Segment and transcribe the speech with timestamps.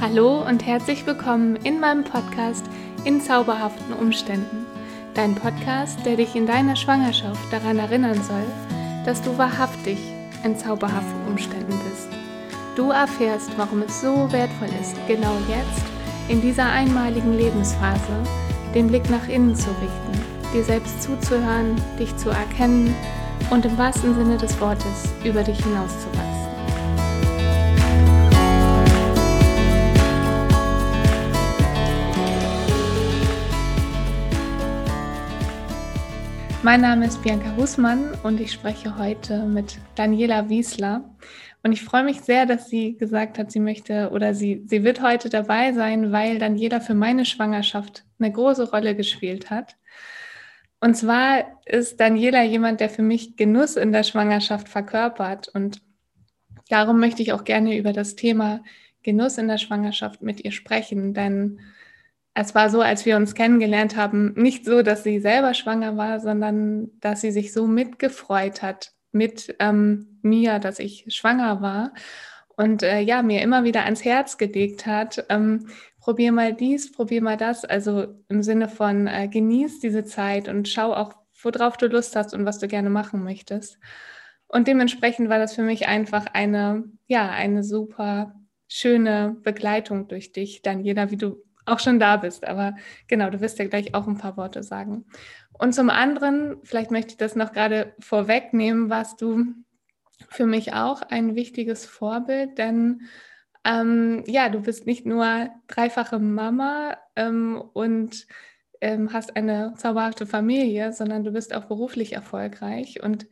[0.00, 2.64] Hallo und herzlich willkommen in meinem Podcast
[3.04, 4.64] In zauberhaften Umständen.
[5.12, 8.46] Dein Podcast, der dich in deiner Schwangerschaft daran erinnern soll,
[9.04, 9.98] dass du wahrhaftig
[10.42, 12.08] in zauberhaften Umständen bist.
[12.76, 15.84] Du erfährst, warum es so wertvoll ist, genau jetzt,
[16.28, 18.22] in dieser einmaligen Lebensphase,
[18.74, 22.94] den Blick nach innen zu richten, dir selbst zuzuhören, dich zu erkennen
[23.50, 26.29] und im wahrsten Sinne des Wortes über dich hinauszuwachsen.
[36.62, 41.02] Mein Name ist Bianca Husmann und ich spreche heute mit Daniela Wiesler.
[41.62, 45.00] Und ich freue mich sehr, dass sie gesagt hat, sie möchte oder sie, sie wird
[45.00, 49.78] heute dabei sein, weil Daniela für meine Schwangerschaft eine große Rolle gespielt hat.
[50.80, 55.48] Und zwar ist Daniela jemand, der für mich Genuss in der Schwangerschaft verkörpert.
[55.48, 55.80] Und
[56.68, 58.60] darum möchte ich auch gerne über das Thema
[59.02, 61.60] Genuss in der Schwangerschaft mit ihr sprechen, denn
[62.34, 66.20] es war so, als wir uns kennengelernt haben, nicht so, dass sie selber schwanger war,
[66.20, 71.92] sondern dass sie sich so mitgefreut hat mit ähm, mir, dass ich schwanger war
[72.56, 77.22] und äh, ja, mir immer wieder ans Herz gelegt hat, ähm, probier mal dies, probier
[77.22, 81.86] mal das, also im Sinne von äh, genieß diese Zeit und schau auch, worauf du
[81.86, 83.78] Lust hast und was du gerne machen möchtest.
[84.46, 88.34] Und dementsprechend war das für mich einfach eine, ja, eine super
[88.68, 92.46] schöne Begleitung durch dich, Daniela, wie du auch schon da bist.
[92.46, 92.76] Aber
[93.08, 95.06] genau, du wirst ja gleich auch ein paar Worte sagen.
[95.52, 99.44] Und zum anderen, vielleicht möchte ich das noch gerade vorwegnehmen, warst du
[100.28, 103.02] für mich auch ein wichtiges Vorbild, denn
[103.64, 108.26] ähm, ja, du bist nicht nur dreifache Mama ähm, und
[108.80, 113.02] ähm, hast eine zauberhafte Familie, sondern du bist auch beruflich erfolgreich.
[113.02, 113.26] Und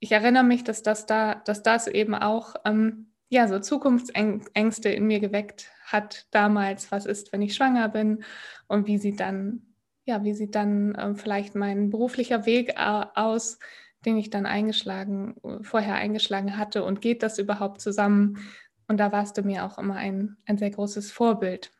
[0.00, 5.06] ich erinnere mich, dass das da, dass das eben auch ähm, ja so Zukunftsängste in
[5.06, 8.24] mir geweckt hat damals, was ist, wenn ich schwanger bin
[8.66, 9.62] und wie sieht dann,
[10.04, 13.58] ja, wie sieht dann äh, vielleicht mein beruflicher Weg äh, aus,
[14.04, 18.38] den ich dann eingeschlagen, vorher eingeschlagen hatte und geht das überhaupt zusammen?
[18.86, 21.72] Und da warst du mir auch immer ein, ein sehr großes Vorbild.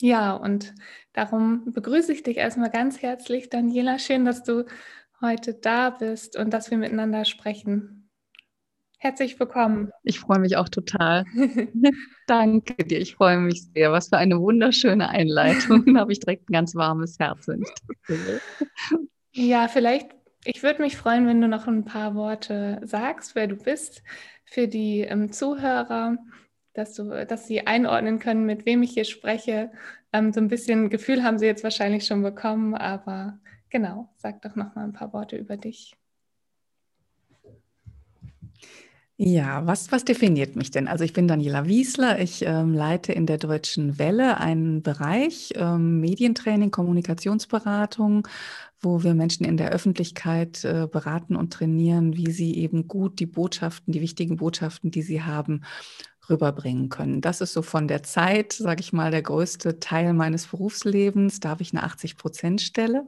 [0.00, 0.74] Ja, und
[1.12, 3.98] darum begrüße ich dich erstmal ganz herzlich, Daniela.
[3.98, 4.64] Schön, dass du
[5.20, 8.01] heute da bist und dass wir miteinander sprechen.
[9.02, 9.90] Herzlich willkommen.
[10.04, 11.24] Ich freue mich auch total.
[12.28, 13.00] Danke dir.
[13.00, 13.90] Ich freue mich sehr.
[13.90, 15.92] Was für eine wunderschöne Einleitung.
[15.92, 17.48] da habe ich direkt ein ganz warmes Herz.
[19.32, 20.06] ja, vielleicht,
[20.44, 24.04] ich würde mich freuen, wenn du noch ein paar Worte sagst, wer du bist,
[24.44, 26.16] für die ähm, Zuhörer,
[26.72, 29.72] dass, du, dass sie einordnen können, mit wem ich hier spreche.
[30.12, 34.54] Ähm, so ein bisschen Gefühl haben sie jetzt wahrscheinlich schon bekommen, aber genau, sag doch
[34.54, 35.96] noch mal ein paar Worte über dich.
[39.18, 40.88] Ja, was, was definiert mich denn?
[40.88, 46.00] Also ich bin Daniela Wiesler, ich ähm, leite in der Deutschen Welle einen Bereich ähm,
[46.00, 48.26] Medientraining, Kommunikationsberatung,
[48.80, 53.26] wo wir Menschen in der Öffentlichkeit äh, beraten und trainieren, wie sie eben gut die
[53.26, 55.62] Botschaften, die wichtigen Botschaften, die sie haben,
[56.28, 57.20] rüberbringen können.
[57.20, 61.38] Das ist so von der Zeit, sage ich mal, der größte Teil meines Berufslebens.
[61.38, 63.04] Da habe ich eine 80-Prozent-Stelle.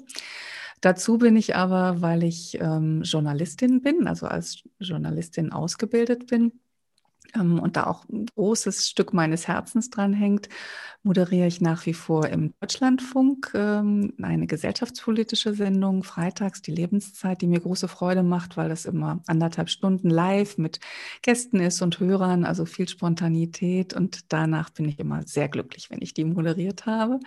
[0.85, 6.61] Dazu bin ich aber, weil ich ähm, Journalistin bin, also als Journalistin ausgebildet bin
[7.35, 10.51] ähm, und da auch ein großes Stück meines Herzens dran hängt,
[11.03, 17.47] moderiere ich nach wie vor im Deutschlandfunk ähm, eine gesellschaftspolitische Sendung, freitags die Lebenszeit, die
[17.47, 20.81] mir große Freude macht, weil das immer anderthalb Stunden live mit
[21.23, 23.95] Gästen ist und Hörern, also viel Spontanität.
[23.95, 27.21] Und danach bin ich immer sehr glücklich, wenn ich die moderiert habe.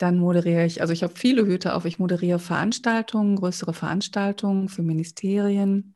[0.00, 1.84] Dann moderiere ich, also ich habe viele Hüte auf.
[1.84, 5.94] Ich moderiere Veranstaltungen, größere Veranstaltungen für Ministerien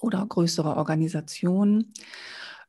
[0.00, 1.94] oder größere Organisationen.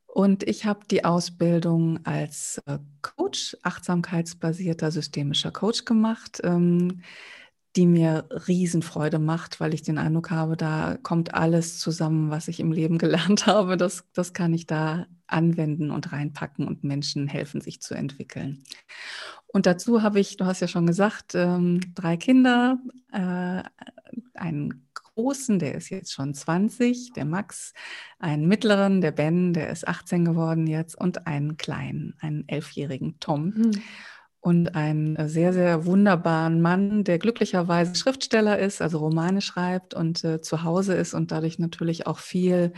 [0.05, 7.01] Und ich habe die Ausbildung als äh, Coach, achtsamkeitsbasierter systemischer Coach gemacht, ähm,
[7.75, 12.59] die mir Riesenfreude macht, weil ich den Eindruck habe, da kommt alles zusammen, was ich
[12.59, 13.77] im Leben gelernt habe.
[13.77, 18.63] Das, das kann ich da anwenden und reinpacken und Menschen helfen, sich zu entwickeln.
[19.47, 22.77] Und dazu habe ich, du hast ja schon gesagt, ähm, drei Kinder,
[23.11, 23.63] äh,
[24.35, 27.73] einen großen, der ist jetzt schon 20, der Max,
[28.19, 33.53] einen mittleren, der Ben, der ist 18 geworden jetzt, und einen kleinen, einen elfjährigen Tom.
[33.55, 33.71] Mhm.
[34.45, 40.41] Und einen sehr, sehr wunderbaren Mann, der glücklicherweise Schriftsteller ist, also Romane schreibt und äh,
[40.41, 42.73] zu Hause ist und dadurch natürlich auch viel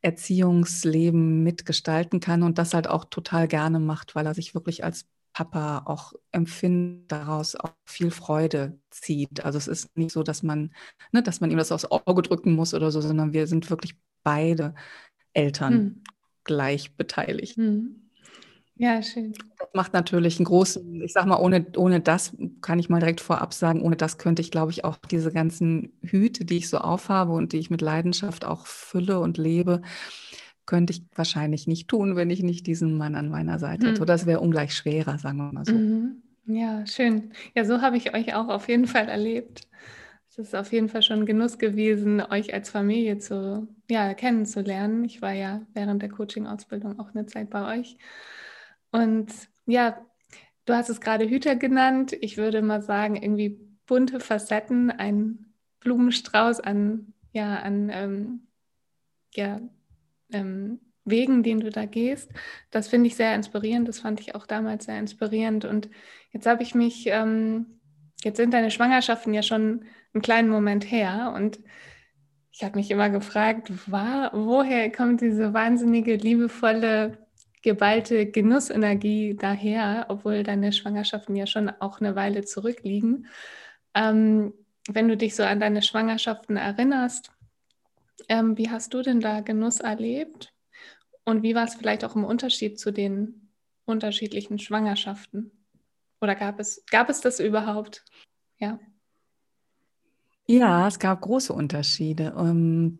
[0.00, 5.04] Erziehungsleben mitgestalten kann und das halt auch total gerne macht, weil er sich wirklich als
[5.34, 9.44] Papa auch empfindet, daraus auch viel Freude zieht.
[9.44, 10.72] Also es ist nicht so, dass man,
[11.12, 13.96] ne, dass man ihm das aufs Auge drücken muss oder so, sondern wir sind wirklich
[14.22, 14.74] beide
[15.34, 16.02] Eltern hm.
[16.44, 17.58] gleich beteiligt.
[17.58, 18.01] Hm.
[18.82, 19.32] Ja, schön.
[19.60, 23.20] Das macht natürlich einen großen, ich sag mal, ohne, ohne das kann ich mal direkt
[23.20, 26.78] vorab sagen, ohne das könnte ich, glaube ich, auch diese ganzen Hüte, die ich so
[26.78, 29.82] aufhabe und die ich mit Leidenschaft auch fülle und lebe,
[30.66, 33.98] könnte ich wahrscheinlich nicht tun, wenn ich nicht diesen Mann an meiner Seite hätte.
[33.98, 34.02] Hm.
[34.02, 35.74] Oder es wäre ungleich schwerer, sagen wir mal so.
[35.74, 36.20] Mhm.
[36.46, 37.30] Ja, schön.
[37.54, 39.68] Ja, so habe ich euch auch auf jeden Fall erlebt.
[40.28, 45.04] Es ist auf jeden Fall schon ein Genuss gewesen, euch als Familie zu, ja, kennenzulernen.
[45.04, 47.96] Ich war ja während der Coaching-Ausbildung auch eine Zeit bei euch.
[48.92, 49.32] Und
[49.66, 50.06] ja,
[50.66, 52.16] du hast es gerade Hüter genannt.
[52.20, 58.46] Ich würde mal sagen, irgendwie bunte Facetten, ein Blumenstrauß an, ja, an ähm,
[59.34, 59.60] ja,
[60.32, 62.30] ähm, Wegen, den du da gehst.
[62.70, 63.88] Das finde ich sehr inspirierend.
[63.88, 65.64] Das fand ich auch damals sehr inspirierend.
[65.64, 65.90] Und
[66.30, 67.80] jetzt habe ich mich, ähm,
[68.22, 69.84] jetzt sind deine Schwangerschaften ja schon
[70.14, 71.32] einen kleinen Moment her.
[71.34, 71.58] Und
[72.52, 77.21] ich habe mich immer gefragt, war, woher kommt diese wahnsinnige, liebevolle,
[77.62, 83.26] geballte Genussenergie daher, obwohl deine Schwangerschaften ja schon auch eine Weile zurückliegen.
[83.94, 84.52] Ähm,
[84.88, 87.30] wenn du dich so an deine Schwangerschaften erinnerst,
[88.28, 90.52] ähm, wie hast du denn da Genuss erlebt?
[91.24, 93.48] Und wie war es vielleicht auch im Unterschied zu den
[93.84, 95.52] unterschiedlichen Schwangerschaften?
[96.20, 98.04] Oder gab es, gab es das überhaupt?
[98.58, 98.78] Ja.
[100.46, 102.34] Ja, es gab große Unterschiede.
[102.36, 102.98] Ähm,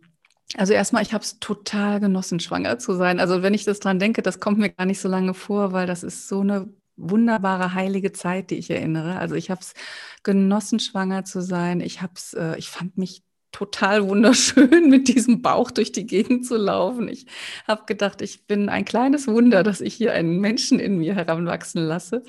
[0.56, 3.20] also erstmal, ich habe es total genossen, schwanger zu sein.
[3.20, 5.86] Also wenn ich das dran denke, das kommt mir gar nicht so lange vor, weil
[5.86, 9.16] das ist so eine wunderbare heilige Zeit, die ich erinnere.
[9.18, 9.74] Also ich habe es
[10.22, 11.80] genossen, schwanger zu sein.
[11.80, 16.46] Ich habe es, äh, ich fand mich total wunderschön, mit diesem Bauch durch die Gegend
[16.46, 17.08] zu laufen.
[17.08, 17.26] Ich
[17.66, 21.82] habe gedacht, ich bin ein kleines Wunder, dass ich hier einen Menschen in mir heranwachsen
[21.82, 22.22] lasse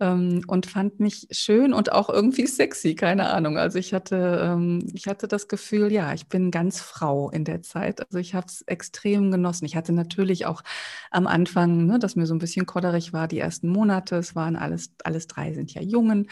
[0.00, 3.58] ähm, und fand mich schön und auch irgendwie sexy, keine Ahnung.
[3.58, 7.62] Also ich hatte, ähm, ich hatte das Gefühl, ja, ich bin ganz Frau in der
[7.62, 8.00] Zeit.
[8.00, 9.64] Also ich habe es extrem genossen.
[9.64, 10.62] Ich hatte natürlich auch
[11.10, 14.16] am Anfang, ne, dass mir so ein bisschen kodderig war, die ersten Monate.
[14.16, 16.28] Es waren alles, alles drei sind ja Jungen.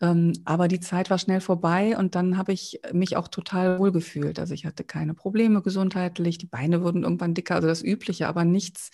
[0.00, 3.92] Ähm, aber die Zeit war schnell vorbei und dann habe ich mich auch total wohl
[3.92, 4.38] gefühlt.
[4.38, 8.44] Also ich hatte keine Probleme gesundheitlich, die Beine wurden irgendwann dicker, also das Übliche, aber
[8.44, 8.90] nichts,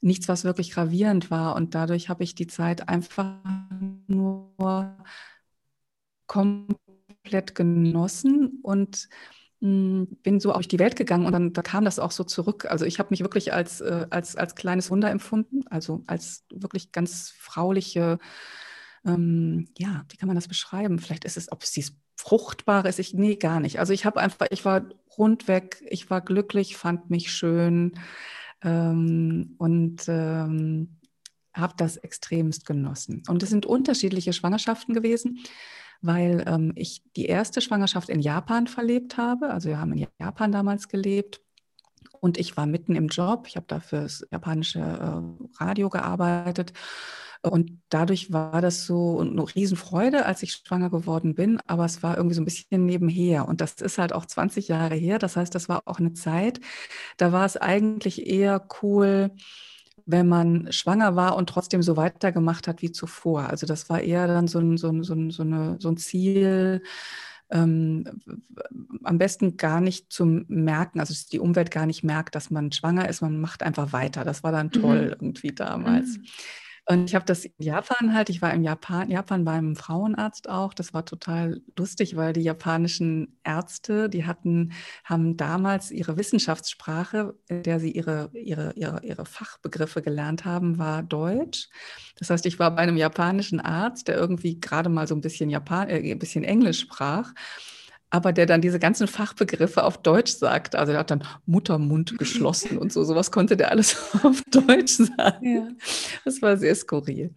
[0.00, 1.56] nichts, was wirklich gravierend war.
[1.56, 3.36] Und dadurch habe ich die Zeit einfach
[4.06, 4.96] nur
[6.26, 9.08] komplett genossen und
[9.60, 12.66] hm, bin so auf die Welt gegangen und dann da kam das auch so zurück.
[12.66, 16.92] Also ich habe mich wirklich als, äh, als, als kleines Wunder empfunden, also als wirklich
[16.92, 18.18] ganz frauliche,
[19.06, 20.98] ähm, ja, wie kann man das beschreiben?
[20.98, 23.78] Vielleicht ist es, ob es dieses Fruchtbare ist, ich, nee, gar nicht.
[23.78, 24.84] Also ich habe einfach, ich war
[25.18, 27.98] rundweg, ich war glücklich, fand mich schön,
[28.64, 30.96] ähm, und ähm,
[31.54, 33.22] habe das extremst genossen.
[33.28, 35.38] Und es sind unterschiedliche Schwangerschaften gewesen,
[36.02, 39.50] weil ähm, ich die erste Schwangerschaft in Japan verlebt habe.
[39.50, 41.40] Also wir haben in Japan damals gelebt.
[42.20, 43.46] Und ich war mitten im Job.
[43.46, 46.72] Ich habe da für das japanische äh, Radio gearbeitet.
[47.50, 52.16] Und dadurch war das so eine Riesenfreude, als ich schwanger geworden bin, aber es war
[52.16, 53.46] irgendwie so ein bisschen nebenher.
[53.46, 55.18] Und das ist halt auch 20 Jahre her.
[55.18, 56.60] Das heißt, das war auch eine Zeit,
[57.18, 59.30] da war es eigentlich eher cool,
[60.06, 63.48] wenn man schwanger war und trotzdem so weitergemacht hat wie zuvor.
[63.48, 65.96] Also das war eher dann so ein, so ein, so ein, so eine, so ein
[65.98, 66.82] Ziel,
[67.50, 68.04] ähm,
[69.02, 73.08] am besten gar nicht zum Merken, also die Umwelt gar nicht merkt, dass man schwanger
[73.08, 74.24] ist, man macht einfach weiter.
[74.24, 75.10] Das war dann toll mhm.
[75.10, 76.18] irgendwie damals.
[76.18, 76.24] Mhm.
[76.86, 80.74] Und ich habe das in Japan halt, ich war im Japan, Japan beim Frauenarzt auch.
[80.74, 84.72] Das war total lustig, weil die japanischen Ärzte, die hatten,
[85.02, 91.02] haben damals ihre Wissenschaftssprache, in der sie ihre, ihre, ihre, ihre Fachbegriffe gelernt haben, war
[91.02, 91.70] Deutsch.
[92.18, 95.48] Das heißt, ich war bei einem japanischen Arzt, der irgendwie gerade mal so ein bisschen
[95.48, 97.32] Japan, äh, ein bisschen Englisch sprach
[98.14, 100.76] aber der dann diese ganzen Fachbegriffe auf Deutsch sagt.
[100.76, 103.02] Also er hat dann Muttermund geschlossen und so.
[103.02, 105.56] Sowas konnte der alles auf Deutsch sagen.
[105.56, 105.68] Ja.
[106.24, 107.34] Das war sehr skurril.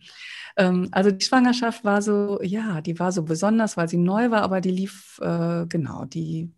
[0.56, 4.44] Ähm, also die Schwangerschaft war so, ja, die war so besonders, weil sie neu war,
[4.44, 6.54] aber die lief, äh, genau, die,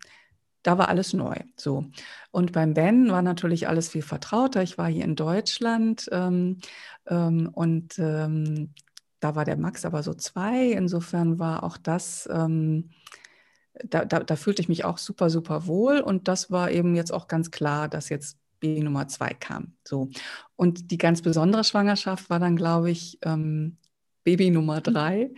[0.62, 1.36] da war alles neu.
[1.56, 1.86] So.
[2.30, 4.62] Und beim Ben war natürlich alles viel vertrauter.
[4.62, 6.58] Ich war hier in Deutschland ähm,
[7.06, 8.74] ähm, und ähm,
[9.20, 10.66] da war der Max aber so zwei.
[10.72, 12.90] Insofern war auch das ähm,
[13.84, 16.00] da, da, da fühlte ich mich auch super, super wohl.
[16.00, 19.74] Und das war eben jetzt auch ganz klar, dass jetzt Baby Nummer zwei kam.
[19.86, 20.10] So.
[20.56, 23.78] Und die ganz besondere Schwangerschaft war dann, glaube ich, ähm,
[24.24, 25.30] Baby Nummer drei.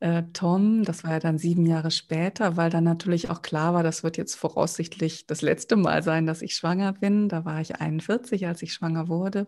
[0.00, 3.82] Äh, Tom, das war ja dann sieben Jahre später, weil dann natürlich auch klar war,
[3.82, 7.28] das wird jetzt voraussichtlich das letzte Mal sein, dass ich schwanger bin.
[7.28, 9.46] Da war ich 41, als ich schwanger wurde.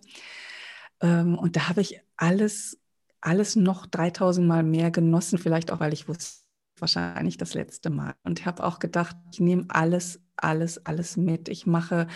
[1.00, 2.78] Ähm, und da habe ich alles,
[3.20, 6.47] alles noch 3000 Mal mehr genossen, vielleicht auch, weil ich wusste,
[6.80, 8.14] wahrscheinlich das letzte Mal.
[8.24, 11.48] Und ich habe auch gedacht, ich nehme alles alles, alles mit.
[11.48, 12.06] Ich mache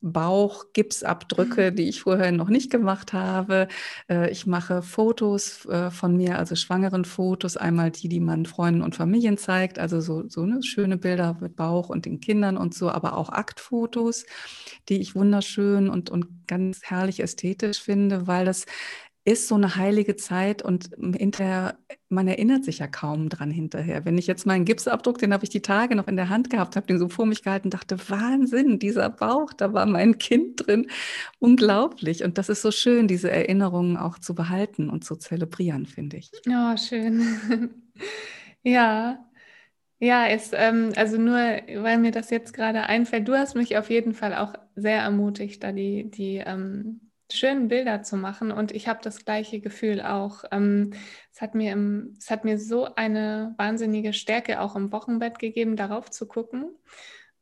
[0.00, 3.68] Bauchgipsabdrücke, die ich vorher noch nicht gemacht habe.
[4.08, 8.82] Äh, ich mache Fotos äh, von mir, also schwangeren Fotos, einmal die, die man Freunden
[8.82, 12.74] und Familien zeigt, also so, so ne, schöne Bilder mit Bauch und den Kindern und
[12.74, 14.24] so, aber auch Aktfotos,
[14.88, 18.64] die ich wunderschön und, und ganz herrlich ästhetisch finde, weil das
[19.24, 24.06] ist so eine heilige Zeit und hinterher, man erinnert sich ja kaum dran hinterher.
[24.06, 26.74] Wenn ich jetzt meinen Gipsabdruck, den habe ich die Tage noch in der Hand gehabt,
[26.74, 30.86] habe den so vor mich gehalten, dachte, Wahnsinn, dieser Bauch, da war mein Kind drin.
[31.38, 32.24] Unglaublich.
[32.24, 36.30] Und das ist so schön, diese Erinnerungen auch zu behalten und zu zelebrieren, finde ich.
[36.48, 37.70] Oh, schön.
[38.62, 39.22] ja.
[40.02, 43.90] Ja, ist, ähm, also nur, weil mir das jetzt gerade einfällt, du hast mich auf
[43.90, 48.52] jeden Fall auch sehr ermutigt, da die, die ähm, schönen Bilder zu machen.
[48.52, 50.44] Und ich habe das gleiche Gefühl auch.
[50.52, 50.92] Ähm,
[51.32, 55.76] es, hat mir im, es hat mir so eine wahnsinnige Stärke auch im Wochenbett gegeben,
[55.76, 56.70] darauf zu gucken,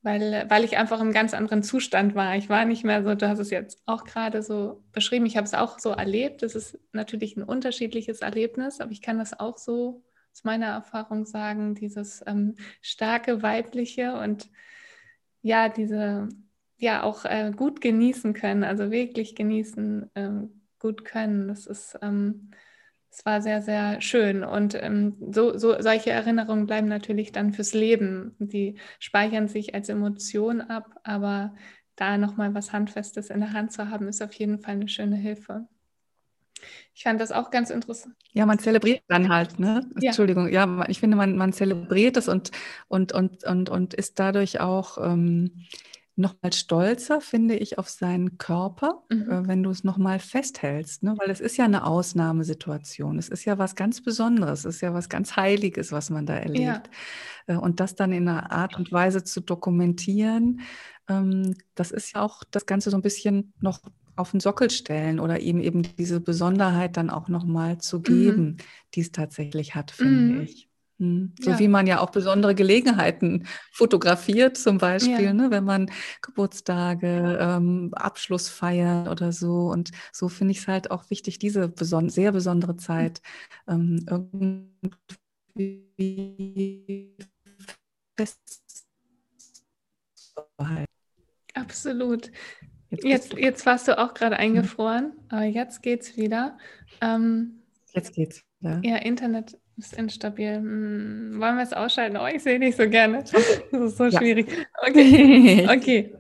[0.03, 2.37] weil, weil ich einfach im ganz anderen Zustand war.
[2.37, 5.47] Ich war nicht mehr so, du hast es jetzt auch gerade so beschrieben, ich habe
[5.47, 6.43] es auch so erlebt.
[6.43, 10.03] Es ist natürlich ein unterschiedliches Erlebnis, aber ich kann das auch so
[10.33, 14.49] aus meiner Erfahrung sagen, dieses ähm, starke weibliche und
[15.43, 16.29] ja, diese
[16.79, 21.49] ja auch äh, gut genießen können, also wirklich genießen, ähm, gut können.
[21.49, 22.53] Das ist, ähm,
[23.11, 24.45] das war sehr, sehr schön.
[24.45, 28.37] Und ähm, so, so, solche Erinnerungen bleiben natürlich dann fürs Leben.
[28.39, 31.55] Die speichern sich als Emotion ab, aber
[31.97, 35.17] da nochmal was Handfestes in der Hand zu haben, ist auf jeden Fall eine schöne
[35.17, 35.67] Hilfe.
[36.95, 38.15] Ich fand das auch ganz interessant.
[38.33, 39.89] Ja, man zelebriert dann halt, ne?
[40.01, 40.09] Ja.
[40.09, 42.51] Entschuldigung, ja, ich finde, man, man zelebriert es und,
[42.89, 45.65] und, und, und, und ist dadurch auch ähm,
[46.19, 49.31] nochmal stolzer, finde ich, auf seinen Körper, mhm.
[49.31, 51.03] äh, wenn du es nochmal festhältst.
[51.03, 51.15] Ne?
[51.19, 53.19] Weil es ist ja eine Ausnahmesituation.
[53.19, 54.65] Es ist ja was ganz Besonderes.
[54.65, 56.91] Es ist ja was ganz Heiliges, was man da erlebt.
[57.47, 57.55] Ja.
[57.55, 60.61] Äh, und das dann in einer Art und Weise zu dokumentieren,
[61.09, 63.81] ähm, das ist ja auch das Ganze so ein bisschen noch
[64.17, 68.57] auf den Sockel stellen oder ihm eben diese Besonderheit dann auch nochmal zu geben, mhm.
[68.95, 70.41] die es tatsächlich hat, finde mhm.
[70.41, 70.68] ich.
[70.99, 71.35] Hm.
[71.41, 71.59] So ja.
[71.59, 75.33] wie man ja auch besondere Gelegenheiten fotografiert, zum Beispiel, ja.
[75.33, 75.91] ne, wenn man
[76.23, 79.71] Geburtstage, ähm, Abschluss feiert oder so.
[79.71, 82.79] Und so finde ich es halt auch wichtig, diese beson sehr besondere.
[82.79, 83.21] Zeit
[83.67, 84.07] ähm,
[85.57, 87.17] irgendwie
[88.17, 88.87] festzuhalten.
[91.55, 92.31] Absolut.
[92.91, 96.57] Jetzt, jetzt, jetzt, warst du auch gerade eingefroren, aber jetzt geht's wieder.
[97.01, 97.63] Ähm,
[97.93, 98.43] jetzt geht's.
[98.61, 100.57] Ja, ja Internet ist instabil.
[100.57, 102.17] Hm, wollen wir es ausschalten?
[102.17, 103.25] Oh, ich sehe nicht so gerne.
[103.73, 104.19] Das ist so ja.
[104.19, 104.49] schwierig.
[104.87, 105.69] Okay.
[105.77, 106.15] okay.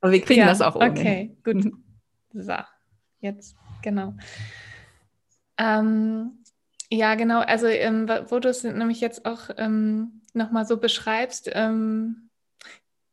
[0.00, 0.90] Aber wir kriegen ja, das auch ohne.
[0.90, 1.72] Okay, gut.
[2.32, 2.54] So,
[3.20, 4.14] jetzt, genau.
[5.58, 6.42] Ähm,
[6.90, 7.40] ja, genau.
[7.40, 12.28] Also, ähm, wo du es nämlich jetzt auch ähm, nochmal so beschreibst, ähm,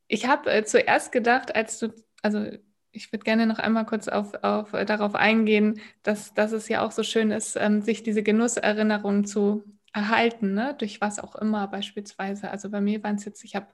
[0.07, 2.45] ich habe äh, zuerst gedacht, als du, also
[2.91, 6.91] ich würde gerne noch einmal kurz auf, auf, darauf eingehen, dass, dass es ja auch
[6.91, 10.75] so schön ist, ähm, sich diese Genusserinnerungen zu erhalten, ne?
[10.77, 12.49] durch was auch immer beispielsweise.
[12.49, 13.67] Also bei mir waren es jetzt, ich habe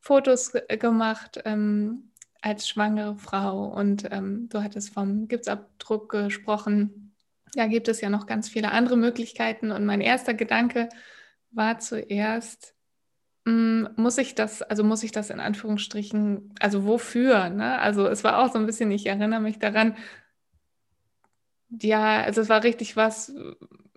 [0.00, 7.14] Fotos gemacht ähm, als schwangere Frau und ähm, du hattest vom Gipsabdruck gesprochen.
[7.54, 10.88] Da gibt es ja noch ganz viele andere Möglichkeiten und mein erster Gedanke
[11.50, 12.74] war zuerst,
[13.46, 17.48] hm, muss ich das, also muss ich das in Anführungsstrichen, also wofür?
[17.50, 17.78] Ne?
[17.78, 19.96] Also es war auch so ein bisschen, ich erinnere mich daran,
[21.68, 23.34] ja, also es war richtig was,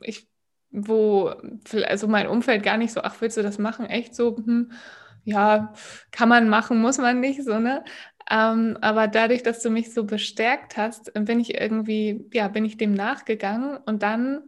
[0.01, 0.27] ich
[0.71, 1.33] wo
[1.85, 3.85] also mein Umfeld gar nicht so, ach, willst du das machen?
[3.85, 4.71] Echt so, hm,
[5.23, 5.73] ja,
[6.11, 7.83] kann man machen, muss man nicht, so, ne?
[8.29, 12.77] Ähm, aber dadurch, dass du mich so bestärkt hast, bin ich irgendwie, ja, bin ich
[12.77, 14.43] dem nachgegangen und dann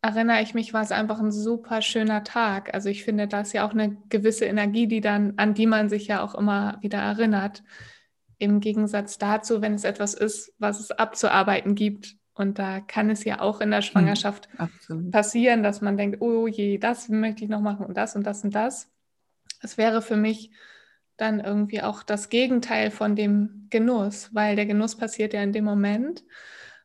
[0.00, 2.72] erinnere ich mich, war es einfach ein super schöner Tag.
[2.72, 5.88] Also ich finde, da ist ja auch eine gewisse Energie, die dann, an die man
[5.88, 7.62] sich ja auch immer wieder erinnert.
[8.38, 13.24] Im Gegensatz dazu, wenn es etwas ist, was es abzuarbeiten gibt, und da kann es
[13.24, 14.48] ja auch in der hm, Schwangerschaft
[14.88, 18.24] mhm, passieren, dass man denkt, oh je, das möchte ich noch machen und das und
[18.24, 18.90] das und das.
[19.60, 20.50] Es wäre für mich
[21.16, 25.64] dann irgendwie auch das Gegenteil von dem Genuss, weil der Genuss passiert ja in dem
[25.64, 26.24] Moment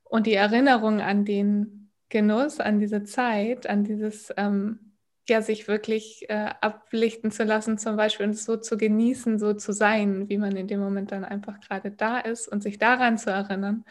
[0.03, 4.93] und die Erinnerung an den Genuss, an diese Zeit, an dieses, ähm,
[5.29, 9.71] ja, sich wirklich äh, ablichten zu lassen zum Beispiel und so zu genießen, so zu
[9.71, 13.29] sein, wie man in dem Moment dann einfach gerade da ist und sich daran zu
[13.29, 13.85] erinnern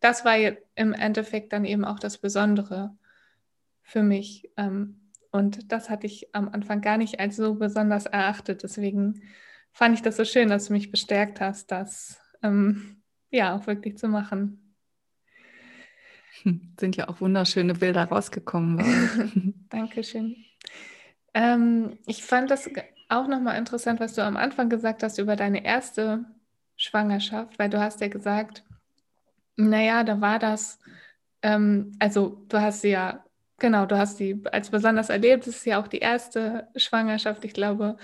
[0.00, 2.96] das war im Endeffekt dann eben auch das Besondere
[3.82, 4.50] für mich.
[4.56, 8.62] Ähm, und das hatte ich am Anfang gar nicht als so besonders erachtet.
[8.62, 9.22] Deswegen
[9.72, 13.98] fand ich das so schön, dass du mich bestärkt hast, das ähm, ja auch wirklich
[13.98, 14.76] zu machen.
[16.78, 19.64] Sind ja auch wunderschöne Bilder rausgekommen.
[19.70, 20.36] Dankeschön.
[21.32, 22.68] Ähm, ich fand das
[23.08, 26.24] auch nochmal interessant, was du am Anfang gesagt hast über deine erste
[26.76, 28.64] Schwangerschaft, weil du hast ja gesagt,
[29.56, 30.78] naja, da war das,
[31.42, 33.24] ähm, also du hast sie ja,
[33.58, 37.44] genau, du hast sie als besonders erlebt, das ist ja auch die erste Schwangerschaft.
[37.44, 37.96] Ich glaube,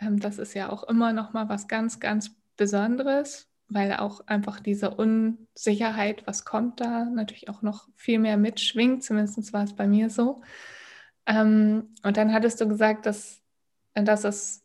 [0.00, 4.90] ähm, das ist ja auch immer nochmal was ganz, ganz Besonderes, weil auch einfach diese
[4.90, 9.04] Unsicherheit, was kommt da, natürlich auch noch viel mehr mitschwingt.
[9.04, 10.42] Zumindest war es bei mir so.
[11.26, 13.42] Ähm, und dann hattest du gesagt, dass,
[13.94, 14.64] dass es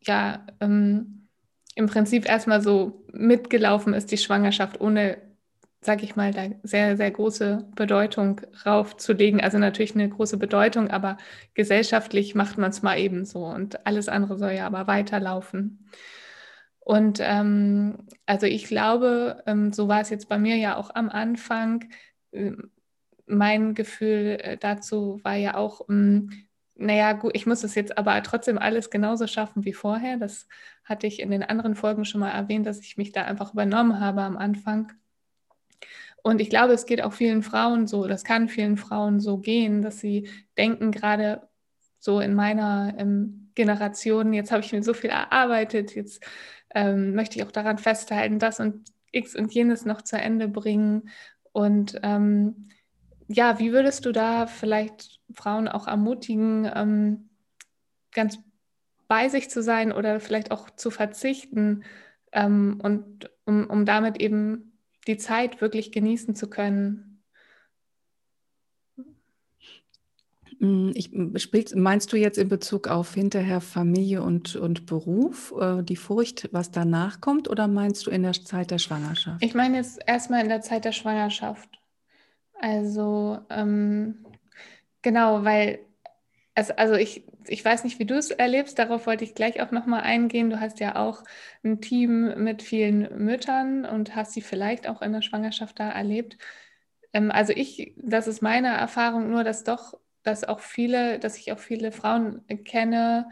[0.00, 1.28] ja ähm,
[1.74, 5.18] im Prinzip erstmal so mitgelaufen ist, die Schwangerschaft, ohne,
[5.84, 9.40] sag ich mal, da sehr, sehr große Bedeutung raufzulegen.
[9.40, 11.18] Also natürlich eine große Bedeutung, aber
[11.54, 15.86] gesellschaftlich macht man es mal eben so und alles andere soll ja aber weiterlaufen.
[16.80, 21.08] Und ähm, also ich glaube, ähm, so war es jetzt bei mir ja auch am
[21.10, 21.84] Anfang.
[22.32, 22.52] Äh,
[23.26, 26.30] mein Gefühl äh, dazu war ja auch, ähm,
[26.76, 30.18] naja, gut, ich muss es jetzt aber trotzdem alles genauso schaffen wie vorher.
[30.18, 30.48] Das
[30.84, 34.00] hatte ich in den anderen Folgen schon mal erwähnt, dass ich mich da einfach übernommen
[34.00, 34.92] habe am Anfang.
[36.26, 39.82] Und ich glaube, es geht auch vielen Frauen so, das kann vielen Frauen so gehen,
[39.82, 41.46] dass sie denken, gerade
[41.98, 46.24] so in meiner ähm, Generation, jetzt habe ich mir so viel erarbeitet, jetzt
[46.74, 51.10] ähm, möchte ich auch daran festhalten, das und X und jenes noch zu Ende bringen.
[51.52, 52.68] Und ähm,
[53.28, 57.28] ja, wie würdest du da vielleicht Frauen auch ermutigen, ähm,
[58.12, 58.38] ganz
[59.08, 61.84] bei sich zu sein oder vielleicht auch zu verzichten
[62.32, 64.73] ähm, und um, um damit eben
[65.06, 67.22] die Zeit wirklich genießen zu können?
[70.58, 71.10] Hm, ich,
[71.42, 76.48] spielst, meinst du jetzt in Bezug auf hinterher Familie und, und Beruf, äh, die Furcht,
[76.52, 79.42] was danach kommt, oder meinst du in der Zeit der Schwangerschaft?
[79.42, 81.68] Ich meine jetzt erstmal in der Zeit der Schwangerschaft.
[82.60, 84.24] Also ähm,
[85.02, 85.80] genau, weil
[86.54, 89.70] es, also ich, ich weiß nicht, wie du es erlebst, darauf wollte ich gleich auch
[89.72, 90.50] nochmal eingehen.
[90.50, 91.24] Du hast ja auch
[91.64, 96.38] ein Team mit vielen Müttern und hast sie vielleicht auch in der Schwangerschaft da erlebt.
[97.12, 101.52] Ähm, also ich, das ist meine Erfahrung nur, dass doch dass auch viele, dass ich
[101.52, 103.28] auch viele Frauen kenne,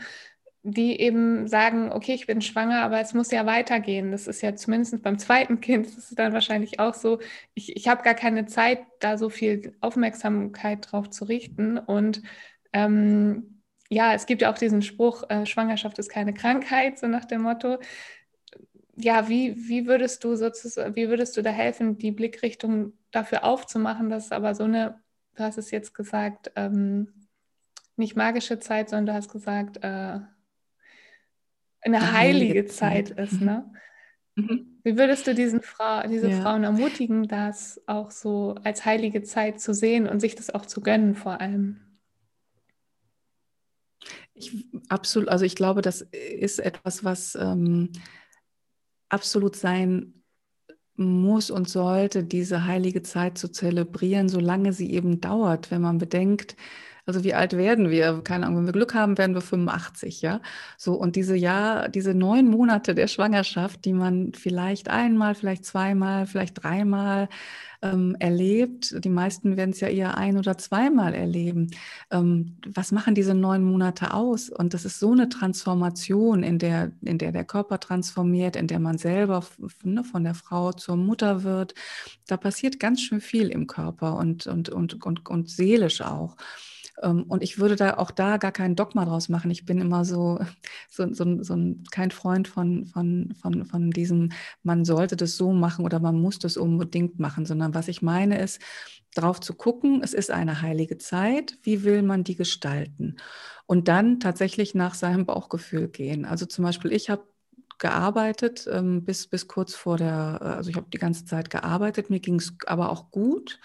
[0.64, 4.12] die eben sagen, okay, ich bin schwanger, aber es muss ja weitergehen.
[4.12, 7.18] Das ist ja zumindest beim zweiten Kind, das ist dann wahrscheinlich auch so,
[7.55, 11.79] ich, ich habe gar keine Zeit, da so viel Aufmerksamkeit drauf zu richten.
[11.79, 12.23] Und
[12.72, 17.24] ähm, ja, es gibt ja auch diesen Spruch, äh, Schwangerschaft ist keine Krankheit, so nach
[17.24, 17.78] dem Motto.
[18.96, 24.11] Ja, wie, wie würdest du sozusagen, wie würdest du da helfen, die Blickrichtung dafür aufzumachen,
[24.11, 25.02] dass es aber so eine
[25.35, 27.08] du hast es jetzt gesagt, ähm,
[27.96, 30.20] nicht magische Zeit, sondern du hast gesagt, äh,
[31.85, 33.40] eine heilige, heilige Zeit ist.
[33.40, 33.46] Mhm.
[33.46, 33.72] Ne?
[34.35, 34.80] Mhm.
[34.85, 36.40] Wie würdest du diesen Fra diese ja.
[36.40, 40.80] Frauen ermutigen, das auch so als heilige Zeit zu sehen und sich das auch zu
[40.80, 41.80] gönnen vor allem?
[44.35, 47.90] Ich, absolut, also ich glaube, das ist etwas, was ähm,
[49.09, 50.23] absolut sein
[50.97, 56.57] muss und sollte, diese heilige Zeit zu zelebrieren, solange sie eben dauert, wenn man bedenkt,
[57.05, 58.21] also wie alt werden wir?
[58.23, 60.41] Keine Ahnung, wenn wir Glück haben, werden wir 85, ja.
[60.77, 66.27] So, und diese Jahr, diese neun Monate der Schwangerschaft, die man vielleicht einmal, vielleicht zweimal,
[66.27, 67.29] vielleicht dreimal
[67.83, 71.71] ähm, erlebt, die meisten werden es ja eher ein- oder zweimal erleben.
[72.12, 74.49] Ähm, was machen diese neun Monate aus?
[74.49, 78.79] Und das ist so eine Transformation, in der, in der der Körper transformiert, in der
[78.79, 79.45] man selber
[79.83, 81.75] ne, von der Frau zur Mutter wird.
[82.29, 86.37] Da passiert ganz schön viel im Körper und, und, und, und, und seelisch auch.
[87.03, 89.51] Ähm, und ich würde da auch da gar keinen Dogma draus machen.
[89.51, 90.38] Ich bin immer so,
[90.91, 94.31] so, so, so ein, kein Freund von, von, von, von diesem,
[94.62, 98.38] man sollte das so machen oder man muss das unbedingt machen, sondern was ich meine
[98.41, 98.61] ist,
[99.15, 103.17] darauf zu gucken, es ist eine heilige Zeit, wie will man die gestalten?
[103.67, 106.25] Und dann tatsächlich nach seinem Bauchgefühl gehen.
[106.25, 107.25] Also zum Beispiel, ich habe
[107.79, 112.11] gearbeitet ähm, bis, bis kurz vor der, äh, also ich habe die ganze Zeit gearbeitet,
[112.11, 113.59] mir ging es aber auch gut.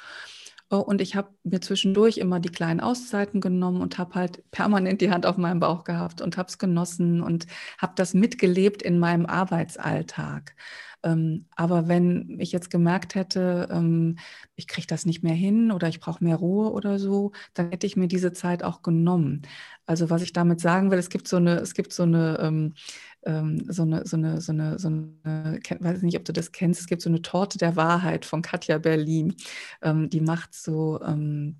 [0.69, 4.99] Oh, und ich habe mir zwischendurch immer die kleinen Auszeiten genommen und habe halt permanent
[4.99, 8.99] die Hand auf meinem Bauch gehabt und habe es genossen und habe das mitgelebt in
[8.99, 10.55] meinem Arbeitsalltag.
[11.03, 14.17] Ähm, aber wenn ich jetzt gemerkt hätte, ähm,
[14.55, 17.87] ich kriege das nicht mehr hin oder ich brauche mehr Ruhe oder so, dann hätte
[17.87, 19.43] ich mir diese Zeit auch genommen.
[19.85, 22.39] Also was ich damit sagen will, es gibt so eine, es gibt so eine
[23.27, 26.81] ähm, so eine, so eine, so eine, so eine, weiß nicht, ob du das kennst,
[26.81, 29.35] es gibt so eine Torte der Wahrheit von Katja Berlin.
[29.81, 31.57] Ähm, die macht so, ähm,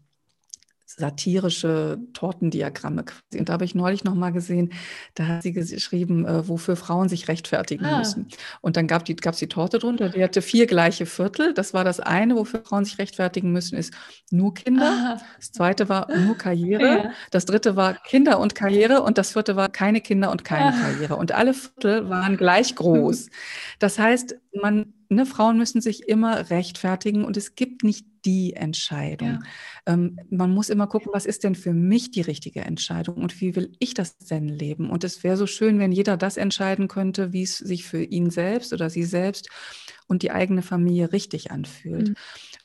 [0.98, 3.06] satirische Tortendiagramme.
[3.34, 4.74] Und da habe ich neulich noch mal gesehen,
[5.14, 8.00] da hat sie geschrieben, äh, wofür Frauen sich rechtfertigen ah.
[8.00, 8.28] müssen.
[8.62, 11.54] Und dann gab es die, die Torte drunter, die hatte vier gleiche Viertel.
[11.54, 13.94] Das war das eine, wofür Frauen sich rechtfertigen müssen, ist
[14.32, 14.92] nur Kinder.
[14.92, 15.22] Ah.
[15.38, 16.84] Das zweite war nur Karriere.
[16.84, 17.12] Ja.
[17.30, 19.04] Das dritte war Kinder und Karriere.
[19.04, 20.82] Und das vierte war keine Kinder und keine ah.
[20.82, 21.16] Karriere.
[21.16, 23.30] Und alle Viertel waren gleich groß.
[23.78, 29.40] Das heißt, man ne, Frauen müssen sich immer rechtfertigen und es gibt nicht die Entscheidung.
[29.88, 29.94] Ja.
[29.94, 33.56] Ähm, man muss immer gucken, was ist denn für mich die richtige Entscheidung und wie
[33.56, 34.90] will ich das denn leben?
[34.90, 38.30] Und es wäre so schön, wenn jeder das entscheiden könnte, wie es sich für ihn
[38.30, 39.50] selbst oder sie selbst
[40.08, 42.10] und die eigene Familie richtig anfühlt.
[42.10, 42.16] Mhm.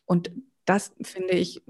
[0.04, 0.32] Und
[0.64, 1.62] das finde ich,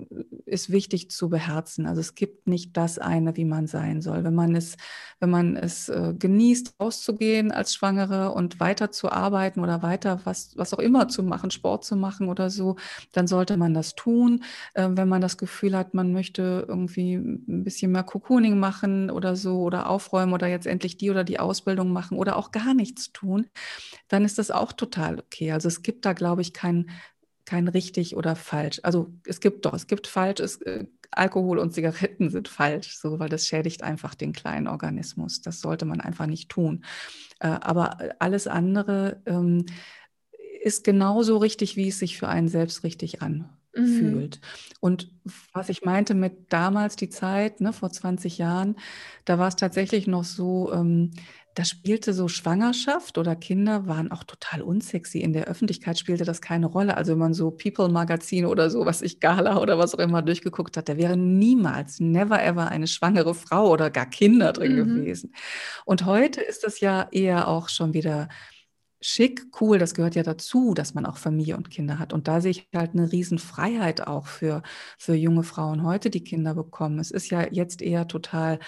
[0.45, 1.87] ist wichtig zu beherzen.
[1.87, 4.23] Also es gibt nicht das eine, wie man sein soll.
[4.23, 4.77] Wenn man es,
[5.19, 10.57] wenn man es äh, genießt, rauszugehen als Schwangere und weiter zu arbeiten oder weiter was,
[10.57, 12.77] was auch immer zu machen, Sport zu machen oder so,
[13.13, 14.45] dann sollte man das tun.
[14.75, 19.37] Äh, wenn man das Gefühl hat, man möchte irgendwie ein bisschen mehr Cocooning machen oder
[19.37, 23.11] so oder aufräumen oder jetzt endlich die oder die Ausbildung machen oder auch gar nichts
[23.13, 23.47] tun,
[24.09, 25.53] dann ist das auch total okay.
[25.53, 26.91] Also es gibt da, glaube ich, kein
[27.45, 28.81] kein richtig oder falsch.
[28.83, 33.19] Also es gibt doch, es gibt falsch, es, äh, Alkohol und Zigaretten sind falsch, so,
[33.19, 35.43] weil das schädigt einfach den kleinen Organismus.
[35.43, 36.85] Das sollte man einfach nicht tun.
[37.41, 39.67] Äh, aber alles andere ähm,
[40.63, 44.41] ist genauso richtig, wie es sich für einen selbst richtig anfühlt.
[44.41, 44.77] Mhm.
[44.81, 45.11] Und
[45.53, 48.77] was ich meinte mit damals die Zeit, ne, vor 20 Jahren,
[49.25, 51.11] da war es tatsächlich noch so, ähm,
[51.55, 55.21] da spielte so Schwangerschaft oder Kinder waren auch total unsexy.
[55.21, 56.97] In der Öffentlichkeit spielte das keine Rolle.
[56.97, 60.77] Also wenn man so People-Magazin oder so, was ich Gala oder was auch immer durchgeguckt
[60.77, 64.97] hat, da wäre niemals, never ever eine schwangere Frau oder gar Kinder drin mhm.
[64.97, 65.35] gewesen.
[65.85, 68.29] Und heute ist das ja eher auch schon wieder
[69.03, 72.13] schick, cool, das gehört ja dazu, dass man auch Familie und Kinder hat.
[72.13, 74.63] Und da sehe ich halt eine Riesenfreiheit auch für,
[74.97, 76.99] für junge Frauen heute, die Kinder bekommen.
[77.01, 78.61] Es ist ja jetzt eher total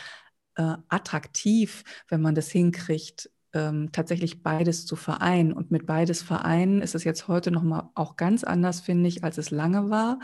[0.57, 5.53] äh, attraktiv, wenn man das hinkriegt, ähm, tatsächlich beides zu vereinen.
[5.53, 9.39] Und mit beides vereinen ist es jetzt heute nochmal auch ganz anders, finde ich, als
[9.39, 10.19] es lange war.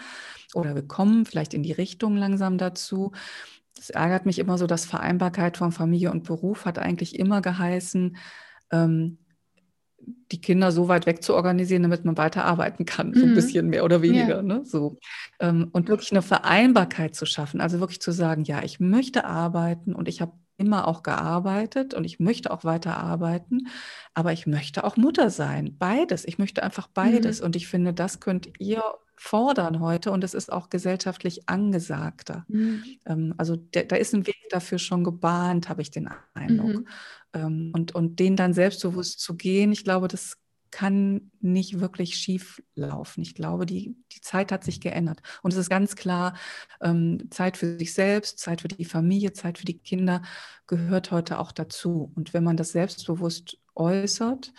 [0.55, 3.13] Oder wir kommen vielleicht in die Richtung langsam dazu.
[3.79, 8.17] Es ärgert mich immer so, dass Vereinbarkeit von Familie und Beruf hat eigentlich immer geheißen,
[8.73, 9.19] ähm,
[10.33, 13.35] die Kinder so weit weg zu organisieren, damit man weiter arbeiten kann, so ein mhm.
[13.35, 14.37] bisschen mehr oder weniger.
[14.37, 14.43] Ja.
[14.43, 14.63] Ne?
[14.65, 14.99] So.
[15.39, 19.95] Ähm, und wirklich eine Vereinbarkeit zu schaffen, also wirklich zu sagen, ja, ich möchte arbeiten
[19.95, 23.69] und ich habe immer auch gearbeitet und ich möchte auch weiter arbeiten,
[24.13, 25.77] aber ich möchte auch Mutter sein.
[25.79, 26.27] Beides.
[26.27, 27.41] Ich möchte einfach beides.
[27.41, 27.47] Mhm.
[27.47, 28.83] Und ich finde, das könnt ihr
[29.17, 32.47] fordern heute und es ist auch gesellschaftlich angesagter.
[32.49, 32.85] Mhm.
[33.05, 36.69] Ähm, also da ist ein Weg dafür schon gebahnt, habe ich den Eindruck.
[36.69, 36.89] Mhm.
[37.33, 40.37] Ähm, und, und den dann selbstbewusst zu gehen, ich glaube, das
[40.71, 43.23] kann nicht wirklich schief laufen.
[43.23, 45.21] Ich glaube, die, die Zeit hat sich geändert.
[45.43, 46.35] Und es ist ganz klar,
[46.81, 50.23] ähm, Zeit für sich selbst, Zeit für die Familie, Zeit für die Kinder
[50.67, 52.13] gehört heute auch dazu.
[52.15, 54.53] Und wenn man das selbstbewusst äußert,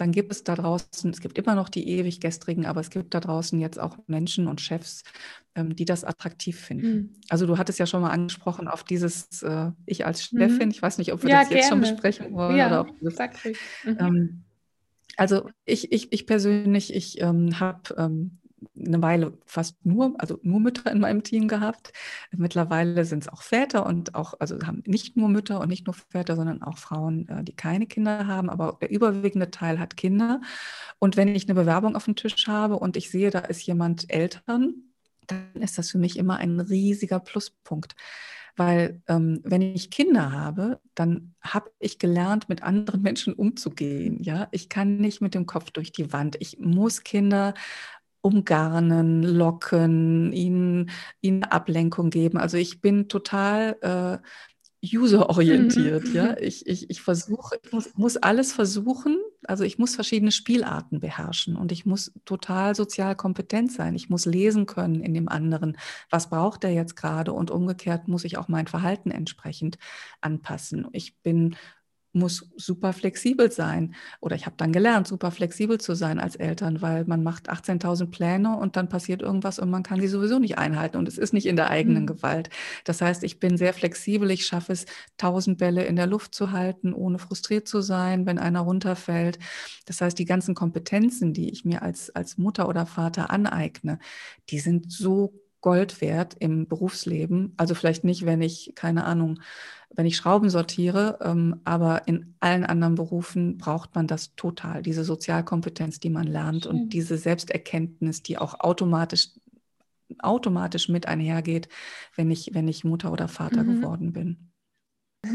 [0.00, 3.12] dann gibt es da draußen, es gibt immer noch die ewig gestrigen, aber es gibt
[3.12, 5.04] da draußen jetzt auch Menschen und Chefs,
[5.54, 6.94] ähm, die das attraktiv finden.
[6.94, 7.10] Mhm.
[7.28, 10.68] Also du hattest ja schon mal angesprochen auf dieses äh, Ich als Chefin.
[10.68, 10.70] Mhm.
[10.70, 11.60] Ich weiß nicht, ob wir ja, das gerne.
[11.60, 13.18] jetzt schon besprechen wollen ja, oder ob das,
[13.84, 13.96] mhm.
[14.00, 14.44] ähm,
[15.18, 18.38] also ich, ich, ich persönlich, ich ähm, habe ähm,
[18.78, 21.92] eine Weile fast nur, also nur Mütter in meinem Team gehabt.
[22.30, 25.94] Mittlerweile sind es auch Väter und auch, also haben nicht nur Mütter und nicht nur
[25.94, 30.40] Väter, sondern auch Frauen, äh, die keine Kinder haben, aber der überwiegende Teil hat Kinder.
[30.98, 34.10] Und wenn ich eine Bewerbung auf dem Tisch habe und ich sehe, da ist jemand
[34.12, 34.74] Eltern,
[35.26, 37.94] dann ist das für mich immer ein riesiger Pluspunkt.
[38.56, 44.22] Weil ähm, wenn ich Kinder habe, dann habe ich gelernt, mit anderen Menschen umzugehen.
[44.22, 46.36] Ja, ich kann nicht mit dem Kopf durch die Wand.
[46.40, 47.54] Ich muss Kinder
[48.22, 52.38] umgarnen, locken, ihnen, ihnen Ablenkung geben.
[52.38, 54.18] Also ich bin total äh,
[54.82, 56.04] userorientiert.
[56.08, 56.14] Mhm.
[56.14, 56.36] Ja?
[56.38, 59.18] Ich, ich, ich versuche, ich muss, muss, alles versuchen.
[59.46, 63.94] Also ich muss verschiedene Spielarten beherrschen und ich muss total sozial kompetent sein.
[63.94, 65.76] Ich muss lesen können in dem anderen.
[66.10, 67.32] Was braucht er jetzt gerade?
[67.32, 69.78] Und umgekehrt muss ich auch mein Verhalten entsprechend
[70.20, 70.86] anpassen.
[70.92, 71.56] Ich bin
[72.12, 73.94] muss super flexibel sein.
[74.20, 78.10] Oder ich habe dann gelernt, super flexibel zu sein als Eltern, weil man macht 18.000
[78.10, 81.32] Pläne und dann passiert irgendwas und man kann sie sowieso nicht einhalten und es ist
[81.32, 82.08] nicht in der eigenen mhm.
[82.08, 82.50] Gewalt.
[82.84, 84.86] Das heißt, ich bin sehr flexibel, ich schaffe es,
[85.18, 89.38] 1000 Bälle in der Luft zu halten, ohne frustriert zu sein, wenn einer runterfällt.
[89.86, 93.98] Das heißt, die ganzen Kompetenzen, die ich mir als, als Mutter oder Vater aneigne,
[94.48, 97.54] die sind so Gold wert im Berufsleben.
[97.56, 99.40] Also vielleicht nicht, wenn ich, keine Ahnung,
[99.90, 105.04] wenn ich Schrauben sortiere, ähm, aber in allen anderen Berufen braucht man das total, diese
[105.04, 106.72] Sozialkompetenz, die man lernt Schön.
[106.72, 109.30] und diese Selbsterkenntnis, die auch automatisch
[110.18, 111.68] automatisch mit einhergeht,
[112.16, 113.76] wenn ich, wenn ich Mutter oder Vater mhm.
[113.76, 114.52] geworden bin.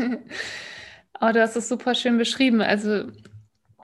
[1.21, 2.61] oh, du hast es super schön beschrieben.
[2.61, 3.05] Also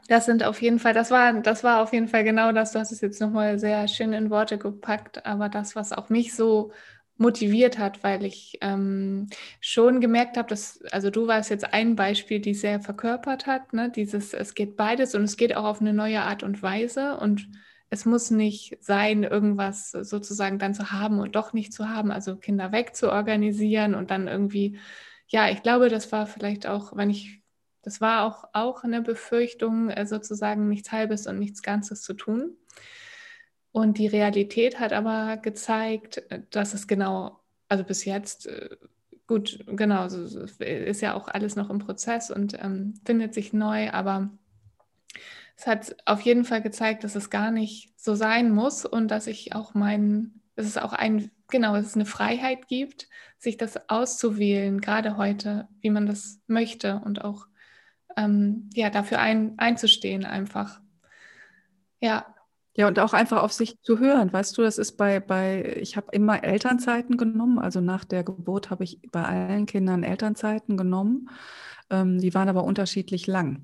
[0.07, 2.71] das sind auf jeden Fall, das war, das war auf jeden Fall genau das.
[2.73, 6.35] Du hast es jetzt nochmal sehr schön in Worte gepackt, aber das, was auch mich
[6.35, 6.71] so
[7.17, 9.27] motiviert hat, weil ich ähm,
[9.59, 13.91] schon gemerkt habe, dass, also du warst jetzt ein Beispiel, die sehr verkörpert hat, ne?
[13.91, 17.47] dieses, es geht beides und es geht auch auf eine neue Art und Weise und
[17.91, 22.37] es muss nicht sein, irgendwas sozusagen dann zu haben und doch nicht zu haben, also
[22.37, 24.79] Kinder wegzuorganisieren und dann irgendwie,
[25.27, 27.40] ja, ich glaube, das war vielleicht auch, wenn ich,
[27.83, 32.57] das war auch, auch eine Befürchtung, äh, sozusagen nichts Halbes und nichts Ganzes zu tun.
[33.71, 37.39] Und die Realität hat aber gezeigt, äh, dass es genau,
[37.69, 38.77] also bis jetzt, äh,
[39.27, 44.29] gut, genau, ist ja auch alles noch im Prozess und ähm, findet sich neu, aber
[45.55, 49.27] es hat auf jeden Fall gezeigt, dass es gar nicht so sein muss und dass
[49.27, 53.89] ich auch meinen, dass es auch ein, genau, dass es eine Freiheit gibt, sich das
[53.89, 57.47] auszuwählen, gerade heute, wie man das möchte und auch
[58.17, 60.81] ähm, ja, dafür ein, einzustehen einfach.
[61.99, 62.25] Ja.
[62.73, 64.31] Ja, und auch einfach auf sich zu hören.
[64.31, 67.59] Weißt du, das ist bei, bei ich habe immer Elternzeiten genommen.
[67.59, 71.29] Also nach der Geburt habe ich bei allen Kindern Elternzeiten genommen.
[71.89, 73.61] Ähm, die waren aber unterschiedlich lang.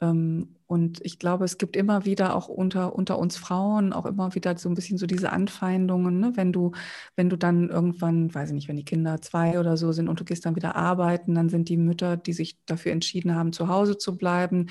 [0.00, 4.34] Ähm, und ich glaube, es gibt immer wieder auch unter, unter uns Frauen auch immer
[4.34, 6.32] wieder so ein bisschen so diese Anfeindungen, ne?
[6.36, 6.72] wenn du,
[7.16, 10.20] wenn du dann irgendwann, weiß ich nicht, wenn die Kinder zwei oder so sind und
[10.20, 13.68] du gehst dann wieder arbeiten, dann sind die Mütter, die sich dafür entschieden haben, zu
[13.68, 14.68] Hause zu bleiben,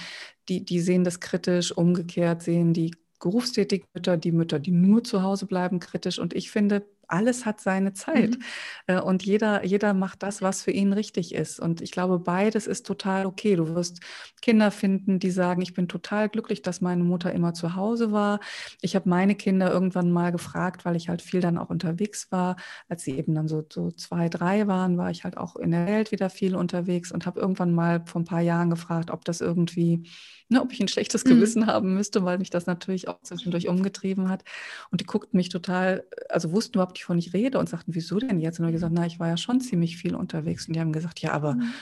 [0.47, 5.21] die, die sehen das kritisch, umgekehrt sehen die berufstätigen Mütter, die Mütter, die nur zu
[5.21, 6.19] Hause bleiben, kritisch.
[6.19, 8.31] Und ich finde, alles hat seine Zeit.
[8.31, 8.43] Mhm.
[8.87, 11.59] Äh, und jeder, jeder macht das, was für ihn richtig ist.
[11.59, 13.55] Und ich glaube, beides ist total okay.
[13.55, 13.99] Du wirst
[14.41, 18.39] Kinder finden, die sagen, ich bin total glücklich, dass meine Mutter immer zu Hause war.
[18.81, 22.55] Ich habe meine Kinder irgendwann mal gefragt, weil ich halt viel dann auch unterwegs war.
[22.87, 25.87] Als sie eben dann so, so zwei, drei waren, war ich halt auch in der
[25.87, 29.41] Welt wieder viel unterwegs und habe irgendwann mal vor ein paar Jahren gefragt, ob das
[29.41, 30.07] irgendwie
[30.49, 31.29] ne, ob ich ein schlechtes mhm.
[31.29, 31.67] Gewissen mhm.
[31.67, 34.43] haben müsste, weil mich das natürlich auch zwischendurch umgetrieben hat.
[34.91, 38.19] Und die guckten mich total, also wussten überhaupt nicht, wovon ich rede und sagten, wieso
[38.19, 38.59] denn jetzt?
[38.59, 40.67] Und ich gesagt, na, ich war ja schon ziemlich viel unterwegs.
[40.67, 41.73] Und die haben gesagt, ja, aber mhm.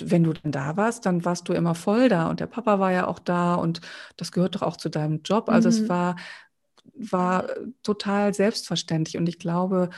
[0.00, 2.28] wenn du denn da warst, dann warst du immer voll da.
[2.28, 3.80] Und der Papa war ja auch da und
[4.16, 5.48] das gehört doch auch zu deinem Job.
[5.48, 5.74] Also mhm.
[5.74, 6.16] es war,
[6.94, 7.46] war
[7.82, 9.16] total selbstverständlich.
[9.16, 9.90] Und ich glaube,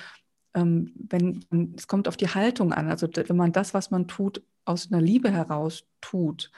[0.55, 4.43] ähm, wenn es kommt auf die Haltung an, also wenn man das, was man tut,
[4.65, 6.51] aus einer Liebe heraus tut,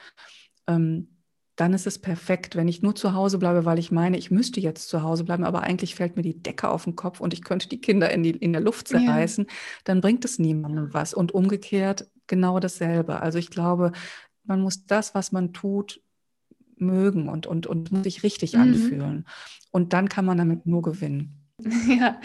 [0.67, 1.18] ähm,
[1.59, 2.55] dann ist es perfekt.
[2.55, 5.43] Wenn ich nur zu Hause bleibe, weil ich meine, ich müsste jetzt zu Hause bleiben,
[5.43, 8.23] aber eigentlich fällt mir die Decke auf den Kopf und ich könnte die Kinder in,
[8.23, 9.53] die, in der Luft zerreißen, ja.
[9.83, 11.13] dann bringt es niemandem was.
[11.13, 13.21] Und umgekehrt genau dasselbe.
[13.21, 13.91] Also ich glaube,
[14.45, 16.01] man muss das, was man tut,
[16.77, 18.61] mögen und, und, und muss sich richtig mhm.
[18.61, 19.27] anfühlen.
[19.71, 21.35] Und dann kann man damit nur gewinnen.
[21.87, 22.21] Ja,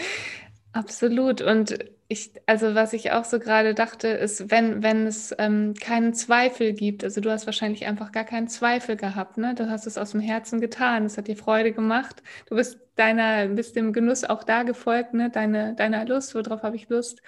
[0.74, 1.40] absolut.
[1.42, 6.14] Und ich, also was ich auch so gerade dachte, ist, wenn, wenn es ähm, keinen
[6.14, 9.54] Zweifel gibt, also du hast wahrscheinlich einfach gar keinen Zweifel gehabt, ne?
[9.54, 12.22] Du hast es aus dem Herzen getan, es hat dir Freude gemacht.
[12.48, 15.30] Du bist deiner, bist dem Genuss auch da gefolgt, ne?
[15.30, 17.22] Deine, deiner Lust, worauf habe ich Lust?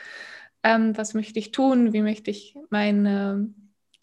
[0.62, 1.92] Ähm, was möchte ich tun?
[1.94, 3.54] Wie möchte ich meine,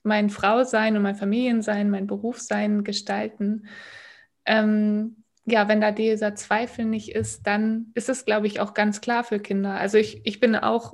[0.03, 3.67] mein Frau sein und mein Familiensein, mein Beruf sein gestalten?
[4.45, 9.01] Ähm, ja, wenn da dieser Zweifel nicht ist, dann ist es, glaube ich, auch ganz
[9.01, 9.75] klar für Kinder.
[9.75, 10.93] Also ich, ich bin auch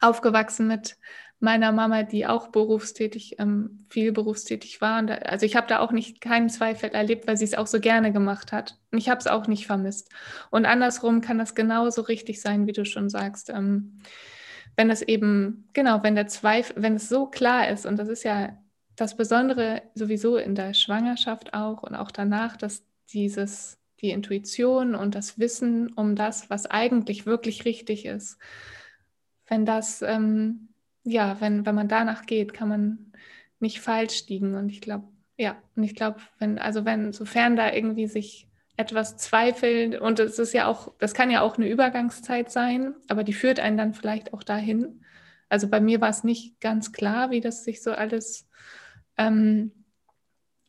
[0.00, 0.96] aufgewachsen mit
[1.38, 5.02] meiner Mama, die auch berufstätig, ähm, viel berufstätig war.
[5.02, 7.80] Da, also ich habe da auch nicht keinen Zweifel erlebt, weil sie es auch so
[7.80, 8.78] gerne gemacht hat.
[8.90, 10.10] Und ich habe es auch nicht vermisst.
[10.50, 13.50] Und andersrum kann das genauso richtig sein, wie du schon sagst.
[13.50, 14.00] Ähm,
[14.76, 18.22] wenn es eben, genau, wenn der Zweifel, wenn es so klar ist, und das ist
[18.22, 18.56] ja
[18.94, 25.14] das Besondere sowieso in der Schwangerschaft auch und auch danach, dass dieses, die Intuition und
[25.14, 28.38] das Wissen um das, was eigentlich wirklich richtig ist.
[29.46, 30.68] Wenn das, ähm,
[31.04, 33.12] ja, wenn, wenn man danach geht, kann man
[33.60, 34.54] nicht falsch liegen.
[34.54, 39.16] Und ich glaube, ja, und ich glaube, wenn, also wenn, sofern da irgendwie sich etwas
[39.16, 43.32] zweifelt, und es ist ja auch, das kann ja auch eine Übergangszeit sein, aber die
[43.32, 45.02] führt einen dann vielleicht auch dahin.
[45.48, 48.48] Also bei mir war es nicht ganz klar, wie das sich so alles
[49.16, 49.72] ähm,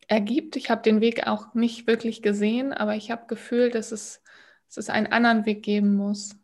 [0.07, 0.55] ergibt.
[0.55, 4.21] Ich habe den Weg auch nicht wirklich gesehen, aber ich habe gefühlt, dass es,
[4.67, 6.37] dass es einen anderen Weg geben muss.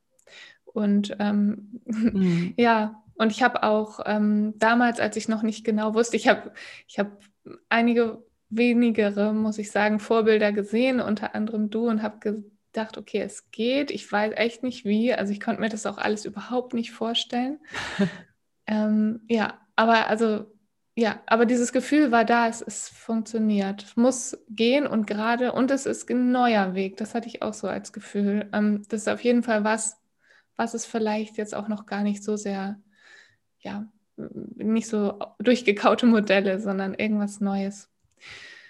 [0.65, 2.53] Und ähm, mhm.
[2.57, 6.51] ja, und ich habe auch ähm, damals, als ich noch nicht genau wusste, ich habe
[6.87, 7.21] ich hab
[7.69, 13.51] einige wenigere, muss ich sagen, Vorbilder gesehen, unter anderem du, und habe gedacht, okay, es
[13.51, 13.91] geht.
[13.91, 15.13] Ich weiß echt nicht wie.
[15.13, 17.59] Also ich konnte mir das auch alles überhaupt nicht vorstellen.
[18.67, 20.52] ähm, ja, aber also
[20.95, 25.71] ja, aber dieses Gefühl war da, es, es funktioniert, es muss gehen und gerade, und
[25.71, 28.49] es ist ein neuer Weg, das hatte ich auch so als Gefühl.
[28.53, 29.99] Ähm, das ist auf jeden Fall was,
[30.55, 32.79] was es vielleicht jetzt auch noch gar nicht so sehr,
[33.59, 37.89] ja, nicht so durchgekaute Modelle, sondern irgendwas Neues.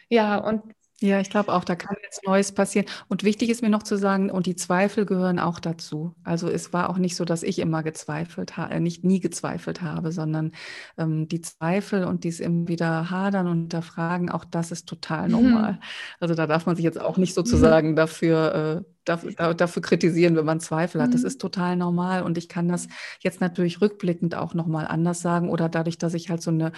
[0.10, 0.64] Ja, und
[1.00, 2.86] ja, ich glaube auch, da kann jetzt Neues passieren.
[3.10, 6.16] Und wichtig ist mir noch zu sagen, und die Zweifel gehören auch dazu.
[6.24, 9.82] Also es war auch nicht so, dass ich immer gezweifelt habe, äh, nicht nie gezweifelt
[9.82, 10.52] habe, sondern
[10.98, 15.74] ähm, die Zweifel und dies immer wieder hadern und hinterfragen, auch das ist total normal.
[15.74, 15.80] Mhm.
[16.22, 20.46] Also da darf man sich jetzt auch nicht sozusagen dafür, äh, dafür, dafür, kritisieren, wenn
[20.46, 21.14] man Zweifel hat.
[21.14, 21.28] Das mhm.
[21.28, 22.24] ist total normal.
[22.24, 22.88] Und ich kann das
[23.20, 26.72] jetzt natürlich rückblickend auch nochmal anders sagen oder dadurch, dass ich halt so eine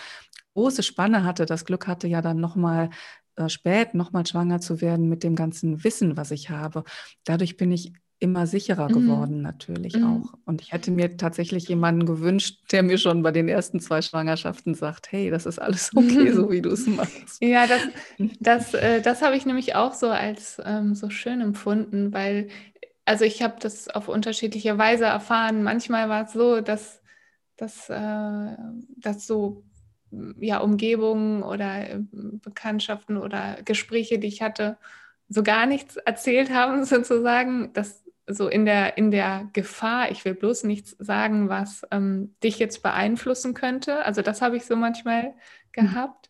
[0.56, 2.90] große Spanne hatte, das Glück hatte ja dann nochmal
[3.36, 6.84] äh, spät nochmal schwanger zu werden mit dem ganzen Wissen, was ich habe.
[7.24, 8.94] Dadurch bin ich immer sicherer mhm.
[8.94, 10.06] geworden, natürlich mhm.
[10.06, 10.34] auch.
[10.46, 14.74] Und ich hätte mir tatsächlich jemanden gewünscht, der mir schon bei den ersten zwei Schwangerschaften
[14.74, 17.42] sagt, hey, das ist alles okay, so wie du es machst.
[17.42, 17.82] Ja, das,
[18.40, 22.48] das, äh, das habe ich nämlich auch so als ähm, so schön empfunden, weil,
[23.04, 25.64] also ich habe das auf unterschiedliche Weise erfahren.
[25.64, 27.02] Manchmal war es so, dass,
[27.58, 28.56] dass, äh,
[28.98, 29.66] dass so
[30.12, 34.78] ja, Umgebungen oder äh, Bekanntschaften oder Gespräche, die ich hatte,
[35.28, 40.34] so gar nichts erzählt haben, sozusagen, dass so in der, in der Gefahr, ich will
[40.34, 44.04] bloß nichts sagen, was ähm, dich jetzt beeinflussen könnte.
[44.04, 45.34] Also das habe ich so manchmal mhm.
[45.72, 46.30] gehabt.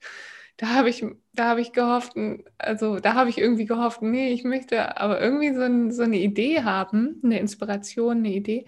[0.58, 2.14] Da habe ich, da habe ich gehofft,
[2.58, 6.18] also da habe ich irgendwie gehofft, nee, ich möchte aber irgendwie so, ein, so eine
[6.18, 8.66] Idee haben, eine Inspiration, eine Idee.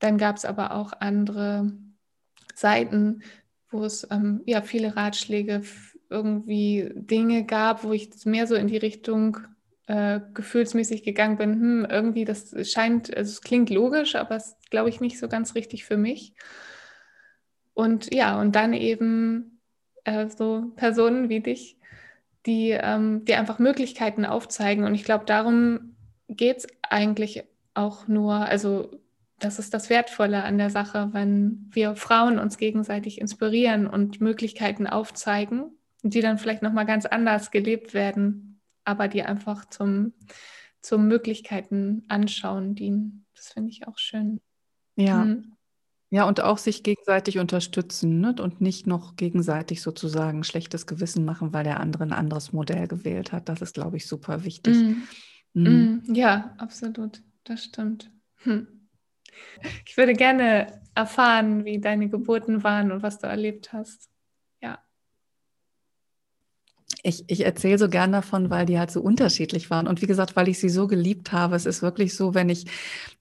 [0.00, 1.72] Dann gab es aber auch andere
[2.54, 3.22] Seiten,
[3.70, 5.62] wo es ähm, ja viele Ratschläge,
[6.10, 9.38] irgendwie Dinge gab, wo ich mehr so in die Richtung
[9.86, 14.88] äh, gefühlsmäßig gegangen bin, hm, irgendwie das scheint, also es klingt logisch, aber es glaube
[14.88, 16.34] ich nicht so ganz richtig für mich.
[17.74, 19.60] Und ja, und dann eben
[20.04, 21.78] äh, so Personen wie dich,
[22.46, 24.84] die, ähm, die einfach Möglichkeiten aufzeigen.
[24.84, 25.96] Und ich glaube, darum
[26.28, 28.90] geht es eigentlich auch nur, also
[29.38, 34.86] das ist das Wertvolle an der Sache, wenn wir Frauen uns gegenseitig inspirieren und Möglichkeiten
[34.86, 40.12] aufzeigen, die dann vielleicht nochmal ganz anders gelebt werden, aber die einfach zum,
[40.80, 43.26] zum Möglichkeiten anschauen dienen.
[43.34, 44.40] Das finde ich auch schön.
[44.96, 45.24] Ja.
[45.24, 45.54] Mhm.
[46.10, 48.34] Ja, und auch sich gegenseitig unterstützen ne?
[48.40, 53.30] und nicht noch gegenseitig sozusagen schlechtes Gewissen machen, weil der andere ein anderes Modell gewählt
[53.30, 53.50] hat.
[53.50, 54.74] Das ist, glaube ich, super wichtig.
[54.74, 55.02] Mhm.
[55.52, 56.02] Mhm.
[56.14, 57.22] Ja, absolut.
[57.44, 58.10] Das stimmt.
[58.36, 58.77] Hm.
[59.86, 64.08] Ich würde gerne erfahren, wie deine Geburten waren und was du erlebt hast.
[64.60, 64.78] Ja.
[67.02, 69.86] Ich, ich erzähle so gern davon, weil die halt so unterschiedlich waren.
[69.86, 71.56] Und wie gesagt, weil ich sie so geliebt habe.
[71.56, 72.66] Es ist wirklich so, wenn ich,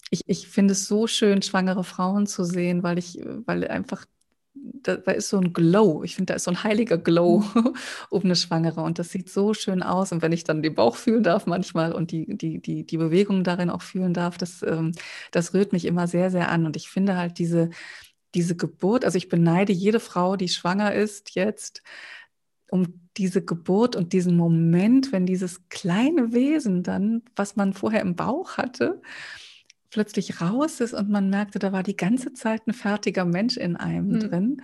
[0.10, 4.06] ich, ich finde es so schön, schwangere Frauen zu sehen, weil ich, weil einfach
[4.84, 6.04] da, da, ist so ein Glow.
[6.04, 7.74] Ich finde, da ist so ein heiliger Glow mhm.
[8.10, 8.82] um eine Schwangere.
[8.82, 10.12] Und das sieht so schön aus.
[10.12, 13.44] Und wenn ich dann den Bauch fühlen darf manchmal und die, die, die, die Bewegungen
[13.44, 14.94] darin auch fühlen darf, das, ähm,
[15.32, 16.66] das rührt mich immer sehr, sehr an.
[16.66, 17.70] Und ich finde halt diese,
[18.36, 21.82] diese Geburt, also ich beneide jede Frau, die schwanger ist jetzt,
[22.70, 28.16] um diese Geburt und diesen Moment, wenn dieses kleine Wesen dann, was man vorher im
[28.16, 29.02] Bauch hatte,
[29.98, 33.76] plötzlich raus ist und man merkte, da war die ganze Zeit ein fertiger Mensch in
[33.76, 34.20] einem mhm.
[34.20, 34.62] drin.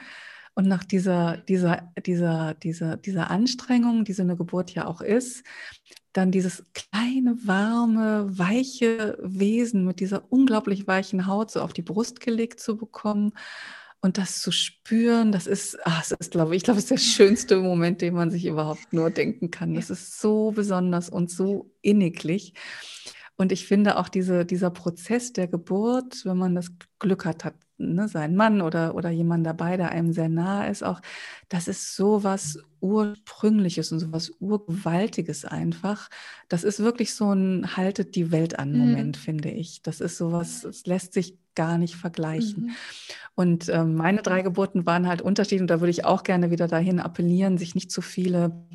[0.54, 5.44] Und nach dieser, dieser, dieser, dieser, dieser Anstrengung, die so eine Geburt ja auch ist,
[6.12, 12.20] dann dieses kleine, warme, weiche Wesen mit dieser unglaublich weichen Haut so auf die Brust
[12.20, 13.34] gelegt zu bekommen
[14.02, 16.92] und das zu spüren, das ist, ach, das ist, glaube ich, ich glaube, es ist
[16.92, 19.74] der schönste Moment, den man sich überhaupt nur denken kann.
[19.74, 22.54] Das ist so besonders und so inniglich.
[23.36, 27.56] Und ich finde auch diese, dieser Prozess der Geburt, wenn man das Glück hat, hat
[27.78, 31.02] ne, seinen Mann oder, oder jemand dabei, der einem sehr nahe ist, auch,
[31.50, 36.10] das ist so was Ursprüngliches und so was Urgewaltiges einfach.
[36.48, 39.22] Das ist wirklich so ein Haltet die Welt an Moment, mhm.
[39.22, 39.82] finde ich.
[39.82, 42.66] Das ist so was, es lässt sich gar nicht vergleichen.
[42.66, 42.72] Mhm.
[43.36, 46.68] Und äh, meine drei Geburten waren halt unterschiedlich und da würde ich auch gerne wieder
[46.68, 48.66] dahin appellieren, sich nicht zu viele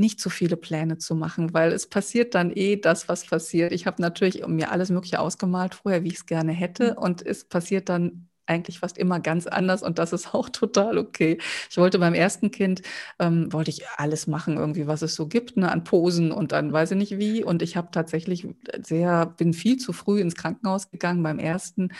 [0.00, 3.72] nicht zu viele Pläne zu machen, weil es passiert dann eh das, was passiert.
[3.72, 6.92] Ich habe natürlich mir alles Mögliche ausgemalt vorher, wie ich es gerne hätte.
[6.92, 6.98] Mhm.
[6.98, 11.38] Und es passiert dann eigentlich fast immer ganz anders und das ist auch total okay.
[11.70, 12.82] Ich wollte beim ersten Kind,
[13.18, 16.72] ähm, wollte ich alles machen, irgendwie, was es so gibt, ne, an Posen und dann
[16.72, 17.44] weiß ich nicht wie.
[17.44, 18.46] Und ich habe tatsächlich
[18.82, 21.90] sehr, bin viel zu früh ins Krankenhaus gegangen beim ersten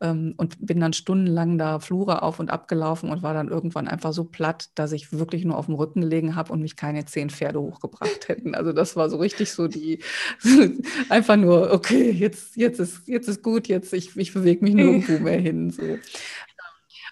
[0.00, 4.12] ähm, und bin dann stundenlang da Flure auf und abgelaufen und war dann irgendwann einfach
[4.12, 7.30] so platt, dass ich wirklich nur auf dem Rücken gelegen habe und mich keine zehn
[7.30, 8.54] Pferde hochgebracht hätten.
[8.54, 10.00] Also das war so richtig so die,
[11.08, 15.18] einfach nur, okay, jetzt, jetzt, ist, jetzt ist gut, jetzt ich, ich bewege mich nirgendwo
[15.22, 15.70] mehr hin.
[15.70, 15.98] So.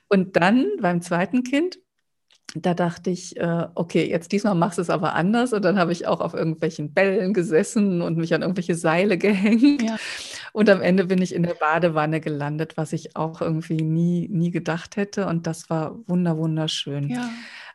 [0.09, 1.79] Und dann beim zweiten Kind,
[2.55, 5.53] da dachte ich, äh, okay, jetzt diesmal machst du es aber anders.
[5.53, 9.83] Und dann habe ich auch auf irgendwelchen Bällen gesessen und mich an irgendwelche Seile gehängt.
[9.83, 9.97] Ja.
[10.53, 14.51] Und am Ende bin ich in der Badewanne gelandet, was ich auch irgendwie nie, nie
[14.51, 15.27] gedacht hätte.
[15.27, 17.11] Und das war wunder, wunderschön.
[17.11, 17.29] Ja.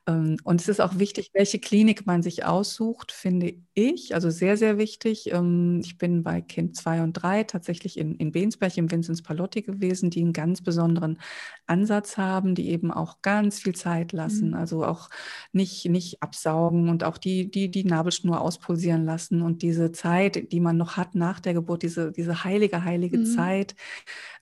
[0.07, 4.13] Ähm, und es ist auch wichtig, welche Klinik man sich aussucht, finde ich.
[4.13, 5.31] Also sehr, sehr wichtig.
[5.31, 9.61] Ähm, ich bin bei Kind 2 und 3 tatsächlich in, in Bensberg im Vinzenz Palotti
[9.61, 11.19] gewesen, die einen ganz besonderen
[11.65, 14.49] Ansatz haben, die eben auch ganz viel Zeit lassen.
[14.49, 14.53] Mhm.
[14.55, 15.09] Also auch
[15.51, 20.59] nicht, nicht absaugen und auch die, die, die Nabelschnur auspulsieren lassen und diese Zeit, die
[20.59, 23.25] man noch hat nach der Geburt, diese, diese heilige, heilige mhm.
[23.25, 23.75] Zeit,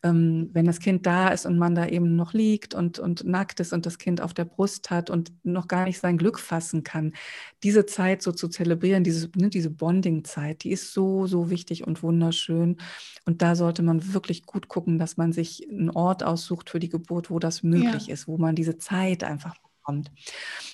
[0.04, 3.60] ähm, wenn das Kind da ist und man da eben noch liegt und, und nackt
[3.60, 6.84] ist und das Kind auf der Brust hat und noch gar nicht sein Glück fassen
[6.84, 7.14] kann,
[7.64, 12.04] diese Zeit so zu zelebrieren, diese, ne, diese Bonding-Zeit, die ist so, so wichtig und
[12.04, 12.78] wunderschön.
[13.26, 16.90] Und da sollte man wirklich gut gucken, dass man sich einen Ort aussucht für die
[16.90, 18.14] Geburt, wo das möglich ja.
[18.14, 20.12] ist, wo man diese Zeit einfach bekommt.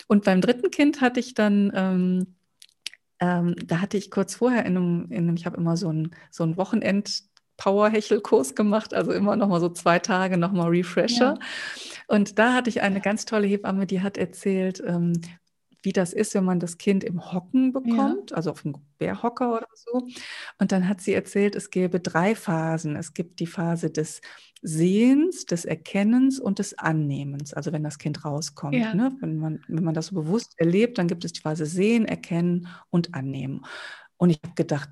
[0.07, 2.37] Und beim dritten Kind hatte ich dann ähm,
[3.19, 6.11] ähm, da hatte ich kurz vorher in einem, in einem ich habe immer so ein,
[6.29, 7.23] so ein Wochenend
[7.57, 11.39] Power-Hechelkurs gemacht, also immer noch mal so zwei Tage noch mal Refresher.
[11.39, 12.05] Ja.
[12.07, 15.13] Und da hatte ich eine ganz tolle Hebamme, die hat erzählt, ähm,
[15.84, 18.38] wie das ist, wenn man das Kind im Hocken bekommt, ja.
[18.38, 20.07] also auf dem Bärhocker oder so.
[20.59, 22.95] Und dann hat sie erzählt, es gäbe drei Phasen.
[22.95, 24.21] Es gibt die Phase des
[24.61, 28.75] Sehens, des Erkennens und des Annehmens, also wenn das Kind rauskommt.
[28.75, 28.93] Ja.
[28.93, 29.15] Ne?
[29.19, 32.67] Wenn, man, wenn man das so bewusst erlebt, dann gibt es die Phase Sehen, Erkennen
[32.89, 33.65] und Annehmen.
[34.17, 34.89] Und ich habe gedacht,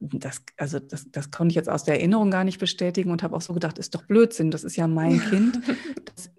[0.00, 3.36] das, also das, das konnte ich jetzt aus der Erinnerung gar nicht bestätigen und habe
[3.36, 5.60] auch so gedacht, ist doch Blödsinn, das ist ja mein Kind.
[6.04, 6.30] Das,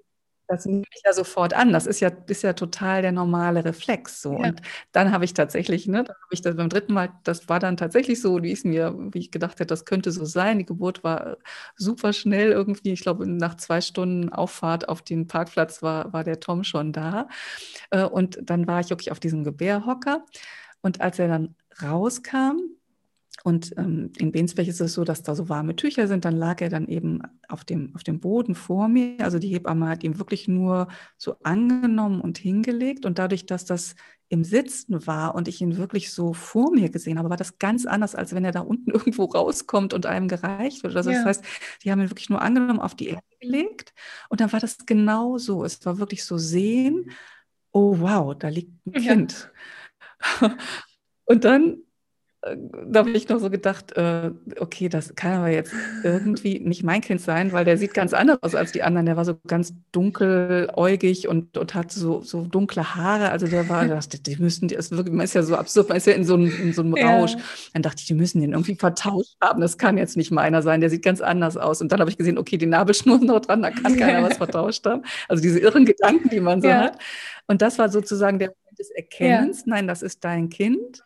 [0.49, 1.71] das nehme ich ja sofort an.
[1.71, 4.21] Das ist ja, ist ja total der normale Reflex.
[4.21, 4.33] So.
[4.33, 4.49] Ja.
[4.49, 7.59] Und dann habe ich tatsächlich, ne, dann habe ich das beim dritten Mal, das war
[7.59, 10.57] dann tatsächlich so, wie es mir, wie ich gedacht hätte, das könnte so sein.
[10.57, 11.37] Die Geburt war
[11.77, 12.93] super schnell irgendwie.
[12.93, 17.27] Ich glaube, nach zwei Stunden Auffahrt auf den Parkplatz war, war der Tom schon da.
[17.91, 20.25] Äh, und dann war ich wirklich auf diesem Gebärhocker.
[20.81, 22.57] Und als er dann rauskam,
[23.43, 26.25] und ähm, in Bensberg ist es so, dass da so warme Tücher sind.
[26.25, 29.15] Dann lag er dann eben auf dem, auf dem Boden vor mir.
[29.19, 30.87] Also die Hebamme hat ihn wirklich nur
[31.17, 33.05] so angenommen und hingelegt.
[33.05, 33.95] Und dadurch, dass das
[34.27, 37.85] im Sitzen war und ich ihn wirklich so vor mir gesehen habe, war das ganz
[37.85, 40.95] anders, als wenn er da unten irgendwo rauskommt und einem gereicht wird.
[40.95, 41.17] Also ja.
[41.17, 41.45] das heißt,
[41.83, 43.93] die haben ihn wirklich nur angenommen, auf die Erde gelegt.
[44.27, 45.63] Und dann war das genau so.
[45.63, 47.11] Es war wirklich so sehen,
[47.71, 49.51] oh wow, da liegt ein Kind.
[50.41, 50.57] Ja.
[51.25, 51.83] Und dann
[52.41, 55.73] da habe ich noch so gedacht, äh, okay, das kann aber jetzt
[56.03, 59.05] irgendwie nicht mein Kind sein, weil der sieht ganz anders aus als die anderen.
[59.05, 63.31] Der war so ganz dunkeläugig und, und hat so, so dunkle Haare.
[63.31, 66.07] Also der war, dachte, die müssen, das wirklich, man ist ja so absurd, man ist
[66.07, 67.33] ja in so einem, in so einem Rausch.
[67.33, 67.39] Ja.
[67.73, 69.59] Dann dachte ich, die müssen den irgendwie vertauscht haben.
[69.59, 71.81] Das kann jetzt nicht meiner sein, der sieht ganz anders aus.
[71.81, 74.37] Und dann habe ich gesehen, okay, die Nabelschnur ist noch dran, da kann keiner was
[74.37, 75.03] vertauscht haben.
[75.27, 76.83] Also diese irren Gedanken, die man so ja.
[76.83, 76.99] hat.
[77.47, 79.59] Und das war sozusagen der Moment des Erkennens.
[79.59, 79.63] Ja.
[79.65, 81.03] Nein, das ist dein Kind.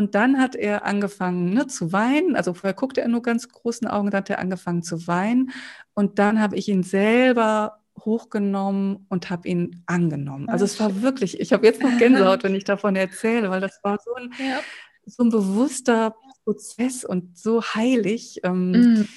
[0.00, 2.34] Und dann hat er angefangen ne, zu weinen.
[2.34, 5.50] Also vorher guckte er nur ganz großen Augen, dann hat er angefangen zu weinen.
[5.92, 10.48] Und dann habe ich ihn selber hochgenommen und habe ihn angenommen.
[10.48, 13.78] Also es war wirklich, ich habe jetzt noch Gänsehaut, wenn ich davon erzähle, weil das
[13.82, 14.60] war so ein, ja.
[15.04, 18.40] so ein bewusster Prozess und so heilig.
[18.42, 19.08] Ähm, mm.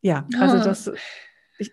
[0.00, 0.64] Ja, also oh.
[0.64, 0.90] das,
[1.58, 1.70] ich,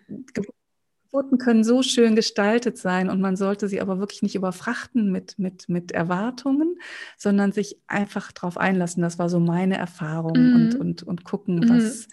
[1.10, 5.38] Geburten können so schön gestaltet sein und man sollte sie aber wirklich nicht überfrachten mit,
[5.38, 6.78] mit, mit Erwartungen,
[7.16, 9.02] sondern sich einfach darauf einlassen.
[9.02, 10.54] Das war so meine Erfahrung mhm.
[10.54, 11.70] und, und, und gucken, mhm.
[11.70, 12.08] was,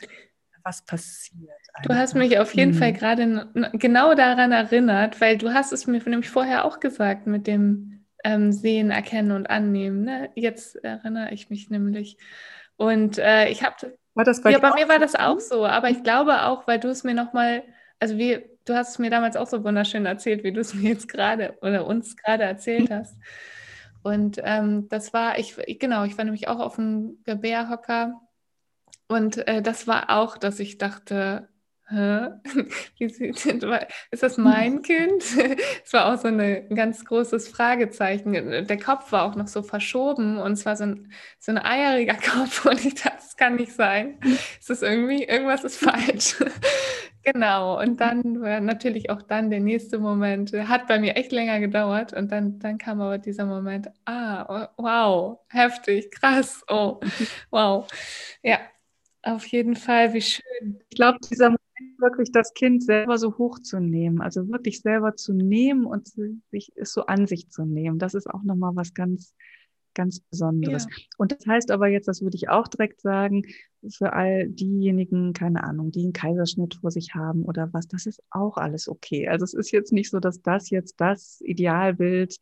[0.64, 1.52] was passiert.
[1.74, 1.90] Einfach.
[1.90, 2.78] Du hast mich auf jeden mhm.
[2.78, 7.48] Fall gerade genau daran erinnert, weil du hast es mir nämlich vorher auch gesagt mit
[7.48, 10.04] dem ähm, Sehen, Erkennen und Annehmen.
[10.06, 10.30] Ne?
[10.36, 12.18] Jetzt erinnere ich mich nämlich.
[12.78, 13.76] Und äh, ich habe
[14.16, 16.80] war das bei ja, bei mir war das auch so, aber ich glaube auch, weil
[16.80, 17.64] du es mir nochmal,
[18.00, 20.90] also wir, du hast es mir damals auch so wunderschön erzählt, wie du es mir
[20.90, 23.16] jetzt gerade oder uns gerade erzählt hast.
[24.04, 28.22] Und ähm, das war, ich, genau, ich war nämlich auch auf dem Gebärhocker
[29.08, 31.48] und äh, das war auch, dass ich dachte,
[31.88, 32.30] Hä?
[33.00, 35.24] ist das mein Kind?
[35.86, 38.34] Es war auch so ein ganz großes Fragezeichen.
[38.34, 42.16] Der Kopf war auch noch so verschoben und es war so ein, so ein eieriger
[42.16, 44.20] Kopf und ich dachte, das kann nicht sein.
[44.60, 46.38] Es ist irgendwie, irgendwas ist falsch.
[47.26, 51.60] Genau, und dann war natürlich auch dann der nächste Moment, hat bei mir echt länger
[51.60, 57.00] gedauert und dann, dann kam aber dieser Moment, ah, wow, heftig, krass, oh,
[57.50, 57.88] wow.
[58.44, 58.60] Ja,
[59.24, 60.80] auf jeden Fall, wie schön.
[60.90, 61.60] Ich glaube, dieser Moment,
[61.98, 66.08] wirklich das Kind selber so hochzunehmen, also wirklich selber zu nehmen und
[66.52, 69.34] sich es so an sich zu nehmen, das ist auch nochmal was ganz,
[69.96, 70.86] ganz Besonderes.
[70.90, 70.98] Ja.
[71.18, 73.44] Und das heißt aber jetzt, das würde ich auch direkt sagen,
[73.90, 78.22] für all diejenigen, keine Ahnung, die einen Kaiserschnitt vor sich haben oder was, das ist
[78.30, 79.28] auch alles okay.
[79.28, 82.38] Also es ist jetzt nicht so, dass das jetzt das Idealbild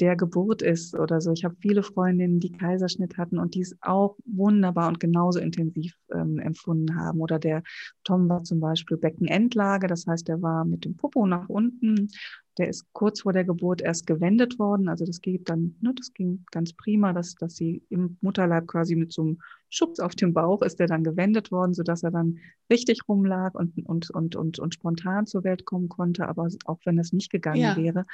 [0.00, 1.32] der Geburt ist oder so.
[1.32, 5.94] Ich habe viele Freundinnen, die Kaiserschnitt hatten und die es auch wunderbar und genauso intensiv
[6.12, 7.20] ähm, empfunden haben.
[7.20, 7.62] Oder der
[8.02, 12.08] Tom war zum Beispiel Beckenendlage, das heißt, der war mit dem Popo nach unten.
[12.58, 14.88] Der ist kurz vor der Geburt erst gewendet worden.
[14.88, 18.94] Also das geht dann, ne, das ging ganz prima, dass, dass sie im Mutterleib quasi
[18.94, 19.38] mit so einem
[19.70, 22.38] Schubs auf dem Bauch ist der dann gewendet worden, sodass er dann
[22.70, 26.28] richtig rumlag und, und, und, und, und spontan zur Welt kommen konnte.
[26.28, 27.76] Aber auch wenn das nicht gegangen ja.
[27.76, 28.04] wäre,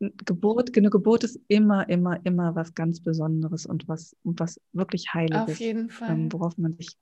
[0.00, 5.42] Geburt, eine Geburt ist immer, immer, immer was ganz Besonderes und was, was wirklich Heiliges.
[5.42, 6.10] Auf jeden Fall.
[6.10, 6.96] Ähm, worauf man sich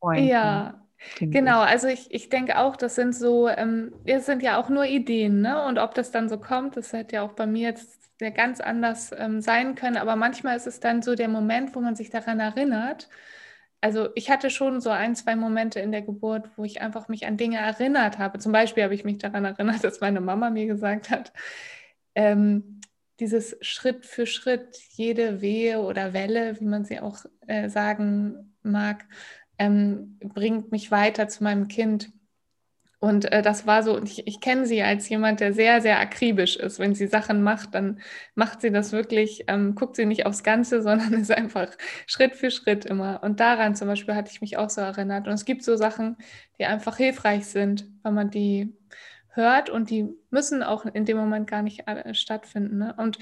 [0.00, 0.24] freut.
[0.24, 0.84] Ja,
[1.18, 1.60] genau.
[1.60, 5.40] Also ich, ich denke auch, das sind so, ähm, es sind ja auch nur Ideen,
[5.40, 5.64] ne?
[5.64, 9.12] Und ob das dann so kommt, das hätte ja auch bei mir jetzt ganz anders
[9.16, 9.96] ähm, sein können.
[9.96, 13.08] Aber manchmal ist es dann so der Moment, wo man sich daran erinnert.
[13.80, 17.26] Also ich hatte schon so ein, zwei Momente in der Geburt, wo ich einfach mich
[17.26, 18.38] an Dinge erinnert habe.
[18.38, 21.32] Zum Beispiel habe ich mich daran erinnert, dass meine Mama mir gesagt hat,
[22.14, 22.80] ähm,
[23.20, 29.06] dieses Schritt für Schritt, jede Wehe oder Welle, wie man sie auch äh, sagen mag,
[29.60, 32.10] ähm, bringt mich weiter zu meinem Kind.
[32.98, 36.56] Und äh, das war so, ich, ich kenne sie als jemand, der sehr, sehr akribisch
[36.56, 36.78] ist.
[36.78, 38.00] Wenn sie Sachen macht, dann
[38.34, 41.68] macht sie das wirklich, ähm, guckt sie nicht aufs Ganze, sondern ist einfach
[42.06, 43.22] Schritt für Schritt immer.
[43.22, 45.28] Und daran zum Beispiel hatte ich mich auch so erinnert.
[45.28, 46.16] Und es gibt so Sachen,
[46.58, 48.74] die einfach hilfreich sind, wenn man die
[49.32, 52.78] hört und die müssen auch in dem Moment gar nicht stattfinden.
[52.78, 52.94] Ne?
[52.96, 53.18] Und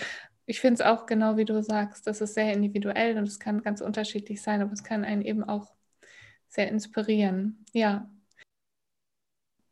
[0.46, 3.62] ich finde es auch genau wie du sagst, das ist sehr individuell und es kann
[3.62, 5.77] ganz unterschiedlich sein, aber es kann einen eben auch
[6.48, 7.64] sehr inspirieren.
[7.72, 8.10] Ja.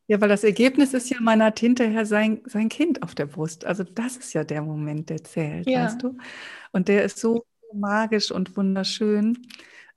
[0.08, 3.64] Ja, weil das Ergebnis ist ja, man hat hinterher sein, sein Kind auf der Brust.
[3.64, 5.84] Also das ist ja der Moment, der zählt, ja.
[5.84, 6.16] weißt du?
[6.70, 9.48] Und der ist so magisch und wunderschön.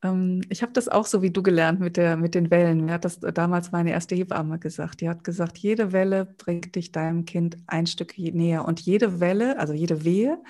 [0.04, 2.86] Ähm, ich habe das auch so wie du gelernt mit, der, mit den Wellen.
[2.86, 5.02] Mir hat das damals meine erste Hebamme gesagt.
[5.02, 8.66] Die hat gesagt, jede Welle bringt dich deinem Kind ein Stück näher.
[8.66, 10.42] Und jede Welle, also jede Wehe,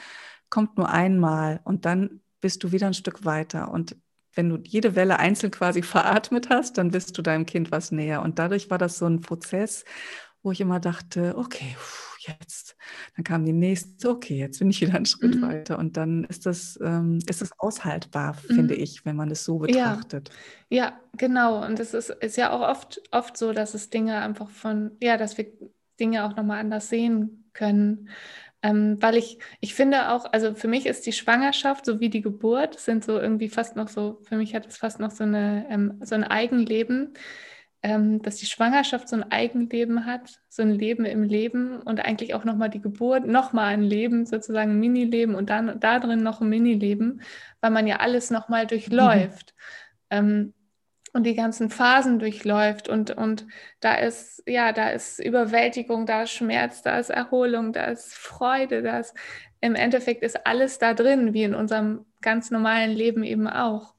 [0.49, 3.71] kommt nur einmal und dann bist du wieder ein Stück weiter.
[3.71, 3.97] Und
[4.33, 8.21] wenn du jede Welle einzeln quasi veratmet hast, dann bist du deinem Kind was näher.
[8.21, 9.85] Und dadurch war das so ein Prozess,
[10.41, 11.75] wo ich immer dachte, okay,
[12.19, 12.75] jetzt.
[13.15, 15.41] Dann kam die nächste, okay, jetzt bin ich wieder einen Schritt mhm.
[15.41, 15.77] weiter.
[15.79, 18.55] Und dann ist das, ähm, ist das aushaltbar, mhm.
[18.55, 20.29] finde ich, wenn man es so betrachtet.
[20.69, 21.65] Ja, ja genau.
[21.65, 25.17] Und es ist, ist ja auch oft, oft so, dass es Dinge einfach von, ja,
[25.17, 25.47] dass wir
[25.99, 28.09] Dinge auch nochmal anders sehen können.
[28.61, 32.77] Ähm, weil ich, ich finde auch, also für mich ist die Schwangerschaft sowie die Geburt
[32.77, 35.99] sind so irgendwie fast noch so, für mich hat es fast noch so, eine, ähm,
[36.03, 37.13] so ein Eigenleben
[37.81, 42.33] ähm, dass die Schwangerschaft so ein Eigenleben hat, so ein Leben im Leben und eigentlich
[42.33, 46.41] auch nochmal die Geburt, nochmal ein Leben, sozusagen ein Minileben und dann da drin noch
[46.41, 47.21] ein Minileben,
[47.61, 49.53] weil man ja alles nochmal durchläuft.
[50.11, 50.53] Mhm.
[51.13, 53.47] Und die ganzen Phasen durchläuft und, und
[53.79, 58.83] da ist, ja, da ist Überwältigung, da ist Schmerz, da ist Erholung, da ist Freude,
[58.83, 59.15] da ist,
[59.59, 63.95] im Endeffekt ist alles da drin, wie in unserem ganz normalen Leben eben auch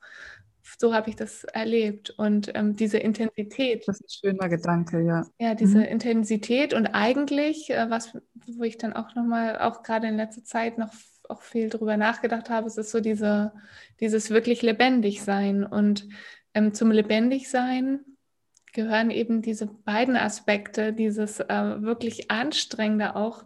[0.80, 2.10] so habe ich das erlebt.
[2.10, 3.86] Und ähm, diese Intensität.
[3.86, 5.26] Das ist ein schöner Gedanke, ja.
[5.38, 5.84] Ja, diese mhm.
[5.84, 10.78] Intensität und eigentlich, äh, was, wo ich dann auch nochmal, auch gerade in letzter Zeit
[10.78, 10.92] noch
[11.28, 13.52] auch viel drüber nachgedacht habe, es ist so diese,
[14.00, 15.64] dieses wirklich lebendig sein.
[15.64, 16.08] Und
[16.54, 18.00] ähm, zum Lebendigsein
[18.72, 23.44] gehören eben diese beiden Aspekte, dieses äh, wirklich Anstrengende auch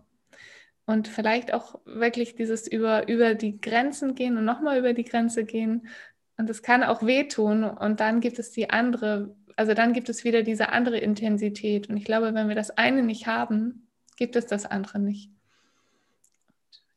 [0.87, 5.45] und vielleicht auch wirklich dieses über, über die Grenzen gehen und nochmal über die Grenze
[5.45, 5.89] gehen
[6.37, 10.25] und es kann auch wehtun und dann gibt es die andere, also dann gibt es
[10.25, 11.89] wieder diese andere Intensität.
[11.89, 13.87] Und ich glaube, wenn wir das eine nicht haben,
[14.17, 15.31] gibt es das andere nicht.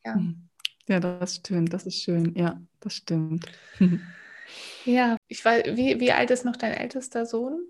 [0.03, 0.19] Ja.
[0.87, 2.33] Ja, das stimmt, das ist schön.
[2.35, 3.45] Ja, das stimmt.
[4.87, 7.65] ja, ich weiß, wie, wie alt ist noch dein ältester Sohn?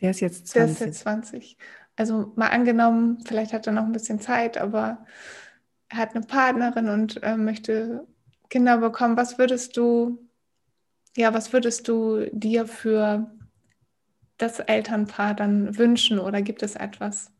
[0.00, 0.54] Der ist jetzt 20.
[0.54, 1.56] Der ist jetzt 20.
[1.96, 5.06] Also mal angenommen, vielleicht hat er noch ein bisschen Zeit, aber
[5.88, 8.06] er hat eine Partnerin und äh, möchte
[8.50, 10.18] Kinder bekommen, was würdest du,
[11.16, 13.30] ja, was würdest du dir für
[14.36, 17.32] das Elternpaar dann wünschen oder gibt es etwas,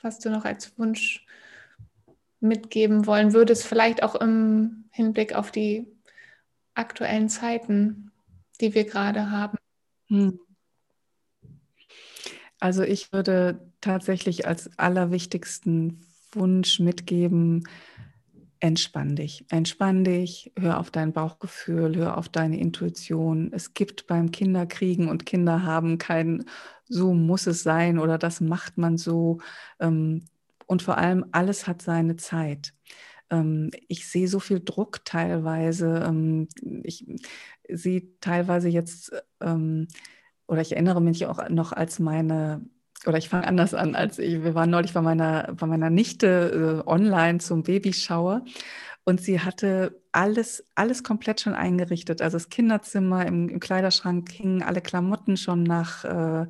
[0.00, 1.26] was du noch als Wunsch
[2.38, 5.95] mitgeben wollen würdest, vielleicht auch im Hinblick auf die
[6.76, 8.10] aktuellen Zeiten,
[8.60, 9.58] die wir gerade haben?
[10.08, 10.38] Hm.
[12.58, 17.68] Also ich würde tatsächlich als allerwichtigsten Wunsch mitgeben,
[18.60, 19.44] entspann dich.
[19.50, 23.52] Entspann dich, hör auf dein Bauchgefühl, hör auf deine Intuition.
[23.52, 26.46] Es gibt beim Kinderkriegen und Kinder haben kein
[26.88, 29.38] so muss es sein oder das macht man so.
[29.80, 30.24] Ähm,
[30.66, 32.72] und vor allem, alles hat seine Zeit.
[33.30, 36.04] Ähm, ich sehe so viel Druck teilweise.
[36.06, 36.48] Ähm,
[36.82, 37.06] ich
[37.68, 42.64] sehe teilweise jetzt, oder ich erinnere mich auch noch, als meine
[43.06, 46.82] oder ich fange anders an, als ich, wir waren neulich bei meiner, bei meiner Nichte
[46.86, 48.44] äh, online zum Babyshower
[49.04, 52.22] und sie hatte alles, alles komplett schon eingerichtet.
[52.22, 56.46] Also das Kinderzimmer im, im Kleiderschrank hingen alle Klamotten schon nach, äh,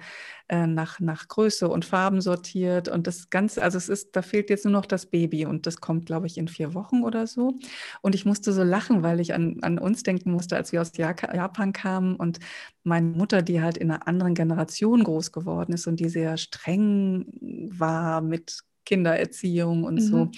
[0.49, 2.89] äh, nach, nach Größe und Farben sortiert.
[2.89, 5.81] Und das Ganze, also es ist, da fehlt jetzt nur noch das Baby und das
[5.81, 7.59] kommt, glaube ich, in vier Wochen oder so.
[8.03, 10.93] Und ich musste so lachen, weil ich an, an uns denken musste, als wir aus
[10.97, 12.39] Japan kamen und
[12.85, 17.27] meine Mutter, die halt in einer anderen Generation groß geworden ist und die sehr streng
[17.73, 20.01] war mit Kindererziehung und mhm.
[20.01, 20.31] so,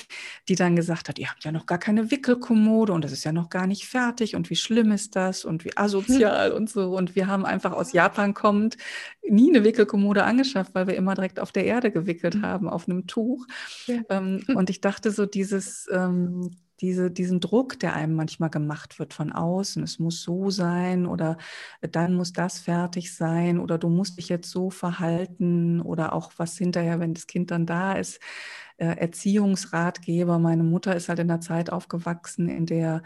[0.48, 3.30] die dann gesagt hat, ihr habt ja noch gar keine Wickelkommode und das ist ja
[3.30, 6.96] noch gar nicht fertig und wie schlimm ist das und wie asozial und so.
[6.96, 8.76] Und wir haben einfach aus Japan kommend
[9.28, 12.42] nie eine Wickelkommode angeschafft, weil wir immer direkt auf der Erde gewickelt mhm.
[12.42, 13.46] haben, auf einem Tuch.
[13.86, 14.00] Ja.
[14.08, 19.14] Ähm, und ich dachte so, dieses ähm, diese, diesen Druck, der einem manchmal gemacht wird
[19.14, 21.36] von außen, es muss so sein oder
[21.80, 26.56] dann muss das fertig sein oder du musst dich jetzt so verhalten oder auch was
[26.56, 28.20] hinterher, wenn das Kind dann da ist,
[28.76, 30.38] äh, Erziehungsratgeber.
[30.38, 33.02] Meine Mutter ist halt in einer Zeit aufgewachsen, in der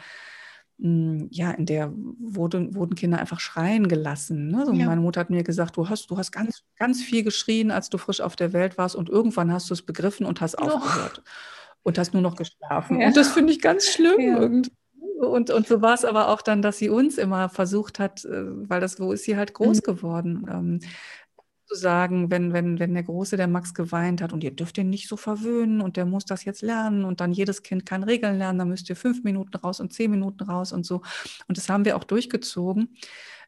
[0.79, 4.49] hm, ja, in der wurde, wurden Kinder einfach schreien gelassen.
[4.49, 4.67] Ne?
[4.67, 4.87] So, ja.
[4.87, 7.99] Meine Mutter hat mir gesagt, du hast, du hast ganz, ganz viel geschrien, als du
[7.99, 10.65] frisch auf der Welt warst und irgendwann hast du es begriffen und hast oh.
[10.65, 11.23] aufgehört
[11.83, 13.01] und hast nur noch geschlafen.
[13.01, 13.09] Ja.
[13.09, 14.39] Und das finde ich ganz schlimm ja.
[14.39, 14.71] irgendwie.
[15.21, 18.69] Und, und so war es aber auch dann, dass sie uns immer versucht hat, äh,
[18.69, 19.83] weil das, wo ist sie halt groß mhm.
[19.83, 20.81] geworden, ähm,
[21.67, 24.91] zu sagen, wenn, wenn, wenn der Große, der Max geweint hat und ihr dürft ihn
[24.91, 28.37] nicht so verwöhnen und der muss das jetzt lernen und dann jedes Kind kann Regeln
[28.37, 31.03] lernen, dann müsst ihr fünf Minuten raus und zehn Minuten raus und so.
[31.47, 32.97] Und das haben wir auch durchgezogen.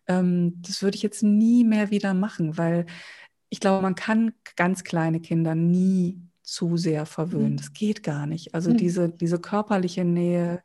[0.06, 2.86] Ähm, das würde ich jetzt nie mehr wieder machen, weil
[3.50, 7.52] ich glaube, man kann ganz kleine Kinder nie zu sehr verwöhnen.
[7.52, 7.56] Mhm.
[7.56, 8.54] Das geht gar nicht.
[8.54, 8.76] Also mhm.
[8.76, 10.62] diese, diese körperliche Nähe,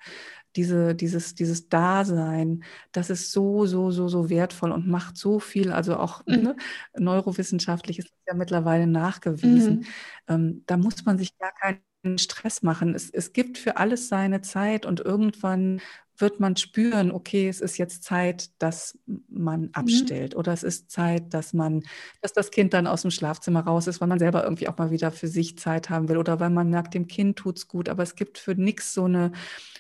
[0.56, 5.72] diese, dieses, dieses Dasein, das ist so, so, so, so wertvoll und macht so viel.
[5.72, 6.44] Also auch mhm.
[6.44, 6.56] ne,
[6.98, 9.80] neurowissenschaftlich ist ja mittlerweile nachgewiesen.
[9.80, 9.86] Mhm.
[10.28, 12.94] Ähm, da muss man sich gar keinen Stress machen.
[12.96, 15.82] Es, es gibt für alles seine Zeit und irgendwann
[16.22, 18.98] wird man spüren, okay, es ist jetzt Zeit, dass
[19.28, 20.40] man abstellt mhm.
[20.40, 21.84] oder es ist Zeit, dass man,
[22.22, 24.92] dass das Kind dann aus dem Schlafzimmer raus ist, weil man selber irgendwie auch mal
[24.92, 27.90] wieder für sich Zeit haben will oder weil man merkt, dem Kind tut es gut.
[27.90, 29.32] Aber es gibt für nichts so eine,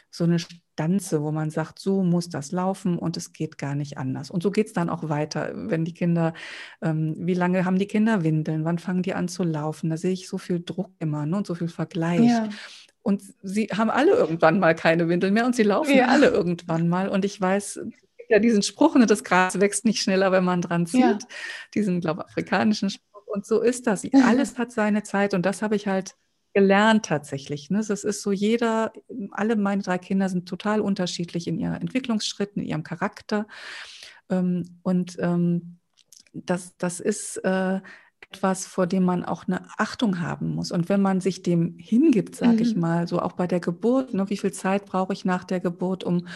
[0.09, 3.97] so eine Stanze, wo man sagt, so muss das laufen und es geht gar nicht
[3.97, 4.31] anders.
[4.31, 6.33] Und so geht es dann auch weiter, wenn die Kinder,
[6.81, 9.89] ähm, wie lange haben die Kinder Windeln, wann fangen die an zu laufen?
[9.89, 12.21] Da sehe ich so viel Druck immer ne, und so viel Vergleich.
[12.21, 12.47] Ja.
[13.09, 16.05] Und sie haben alle irgendwann mal keine Windeln mehr und sie laufen ja.
[16.05, 17.09] alle irgendwann mal.
[17.09, 17.79] Und ich weiß,
[18.29, 21.01] ja diesen Spruch, ne, das Gras wächst nicht schneller, wenn man dran zieht.
[21.01, 21.17] Ja.
[21.73, 23.25] Diesen, glaube ich, afrikanischen Spruch.
[23.25, 24.03] Und so ist das.
[24.13, 26.15] Alles hat seine Zeit und das habe ich halt
[26.53, 27.71] gelernt tatsächlich.
[27.71, 27.81] Ne?
[27.87, 28.93] Das ist so, jeder,
[29.31, 33.47] alle meine drei Kinder sind total unterschiedlich in ihren Entwicklungsschritten, in ihrem Charakter.
[34.29, 35.79] Ähm, und ähm,
[36.33, 37.79] das, das ist äh,
[38.31, 40.71] etwas, vor dem man auch eine Achtung haben muss.
[40.71, 42.59] Und wenn man sich dem hingibt, sage mhm.
[42.59, 45.59] ich mal, so auch bei der Geburt, ne, wie viel Zeit brauche ich nach der
[45.59, 46.27] Geburt, um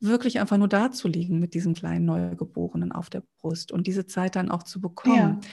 [0.00, 4.06] wirklich einfach nur da zu liegen mit diesem kleinen Neugeborenen auf der Brust und diese
[4.06, 5.40] Zeit dann auch zu bekommen.
[5.42, 5.50] Ja.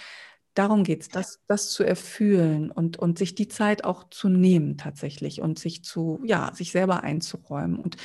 [0.56, 4.78] Darum geht es, das, das zu erfühlen und, und sich die Zeit auch zu nehmen
[4.78, 7.78] tatsächlich und sich zu, ja, sich selber einzuräumen.
[7.78, 7.98] Und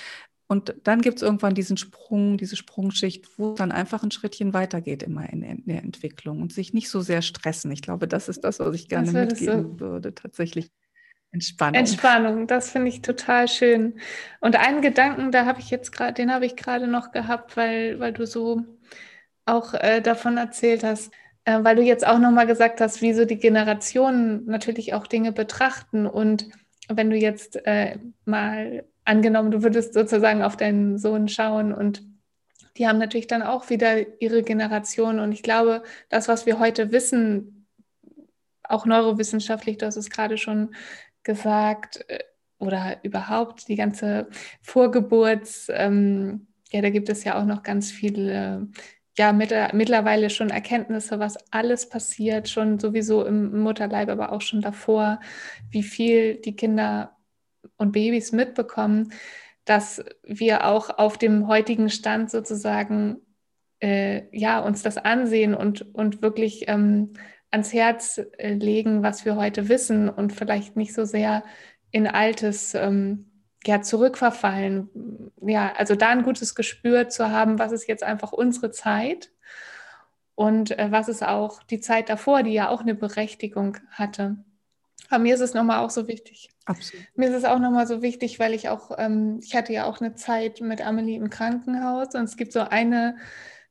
[0.51, 4.53] und dann gibt es irgendwann diesen Sprung, diese Sprungschicht, wo es dann einfach ein Schrittchen
[4.53, 7.71] weitergeht immer in, in, der Entwicklung und sich nicht so sehr stressen.
[7.71, 9.81] Ich glaube, das ist das, was ich gerne mitgeben so.
[9.81, 10.73] würde, tatsächlich.
[11.31, 11.77] Entspannung.
[11.77, 14.01] Entspannung, das finde ich total schön.
[14.41, 18.01] Und einen Gedanken, da habe ich jetzt gerade, den habe ich gerade noch gehabt, weil,
[18.01, 18.65] weil du so
[19.47, 21.13] auch äh, davon erzählt hast,
[21.45, 25.31] äh, weil du jetzt auch nochmal gesagt hast, wie so die Generationen natürlich auch Dinge
[25.31, 26.09] betrachten.
[26.09, 26.49] Und
[26.89, 32.03] wenn du jetzt äh, mal angenommen, du würdest sozusagen auf deinen Sohn schauen und
[32.77, 35.21] die haben natürlich dann auch wieder ihre Generation.
[35.21, 37.67] Und ich glaube, das, was wir heute wissen,
[38.63, 40.75] auch neurowissenschaftlich, du hast es gerade schon
[41.23, 42.21] gesagt, äh,
[42.59, 44.29] oder überhaupt die ganze
[44.63, 48.69] Vorgeburts, ähm, ja, da gibt es ja auch noch ganz viele,
[49.19, 54.61] ja, mit, mittlerweile schon Erkenntnisse, was alles passiert, schon sowieso im Mutterleib, aber auch schon
[54.61, 55.21] davor,
[55.71, 57.17] wie viel die Kinder
[57.81, 59.13] und Babys mitbekommen,
[59.65, 63.19] dass wir auch auf dem heutigen Stand sozusagen
[63.81, 67.15] äh, ja, uns das ansehen und, und wirklich ähm,
[67.51, 71.43] ans Herz äh, legen, was wir heute wissen und vielleicht nicht so sehr
[71.91, 73.31] in Altes ähm,
[73.65, 74.91] ja, zurückverfallen.
[75.43, 79.31] Ja, also da ein gutes Gespür zu haben, was ist jetzt einfach unsere Zeit
[80.35, 84.45] und äh, was ist auch die Zeit davor, die ja auch eine Berechtigung hatte.
[85.11, 86.51] Aber mir ist es nochmal auch so wichtig.
[86.67, 87.05] Absolut.
[87.17, 90.01] Mir ist es auch nochmal so wichtig, weil ich auch, ähm, ich hatte ja auch
[90.01, 93.17] eine Zeit mit Amelie im Krankenhaus und es gibt so eine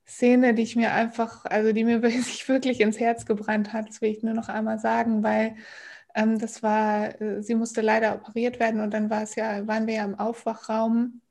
[0.06, 4.02] Szene, die ich mir einfach, also die mir sich wirklich ins Herz gebrannt hat, das
[4.02, 5.56] will ich nur noch einmal sagen, weil
[6.14, 9.88] ähm, das war, äh, sie musste leider operiert werden und dann war es ja, waren
[9.88, 11.22] wir ja im Aufwachraum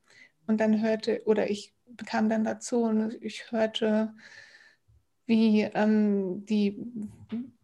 [0.46, 1.74] und dann hörte, oder ich
[2.06, 4.14] kam dann dazu und ich hörte,
[5.26, 6.78] wie ähm, die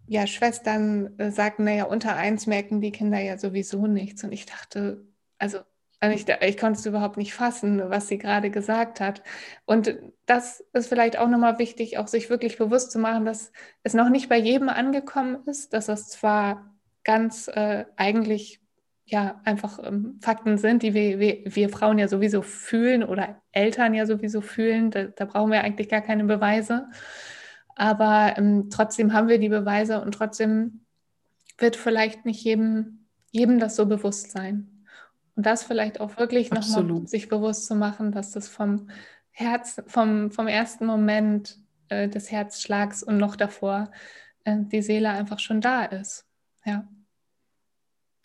[0.06, 4.24] ja, Schwestern äh, sagten, naja, unter eins merken die Kinder ja sowieso nichts.
[4.24, 5.06] Und ich dachte,
[5.38, 5.60] also
[6.12, 9.22] ich, ich konnte es überhaupt nicht fassen, was sie gerade gesagt hat.
[9.64, 9.96] Und
[10.26, 13.52] das ist vielleicht auch nochmal wichtig, auch sich wirklich bewusst zu machen, dass
[13.82, 16.74] es noch nicht bei jedem angekommen ist, dass das zwar
[17.04, 18.60] ganz äh, eigentlich
[19.06, 23.94] ja einfach ähm, Fakten sind, die wir, wir, wir, Frauen ja sowieso fühlen oder Eltern
[23.94, 24.90] ja sowieso fühlen.
[24.90, 26.88] Da, da brauchen wir eigentlich gar keine Beweise.
[27.74, 30.84] Aber ähm, trotzdem haben wir die Beweise und trotzdem
[31.58, 34.86] wird vielleicht nicht jedem, jedem das so bewusst sein.
[35.36, 38.88] Und das vielleicht auch wirklich nochmal sich bewusst zu machen, dass das vom
[39.30, 41.58] Herz, vom, vom ersten Moment
[41.88, 43.90] äh, des Herzschlags und noch davor
[44.44, 46.26] äh, die Seele einfach schon da ist.
[46.64, 46.86] Ja.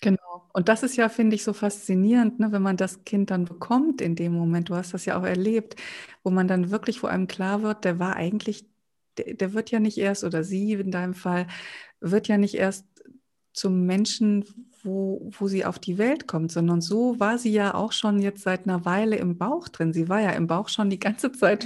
[0.01, 0.49] Genau.
[0.53, 4.01] Und das ist ja, finde ich, so faszinierend, ne, wenn man das Kind dann bekommt
[4.01, 4.69] in dem Moment.
[4.69, 5.75] Du hast das ja auch erlebt,
[6.23, 8.65] wo man dann wirklich vor einem klar wird, der war eigentlich,
[9.19, 11.47] der, der wird ja nicht erst, oder sie in deinem Fall,
[11.99, 12.85] wird ja nicht erst
[13.53, 14.45] zum Menschen,
[14.83, 18.43] wo, wo sie auf die Welt kommt, sondern so war sie ja auch schon jetzt
[18.43, 19.91] seit einer Weile im Bauch drin.
[19.91, 21.65] Sie war ja im Bauch schon die ganze Zeit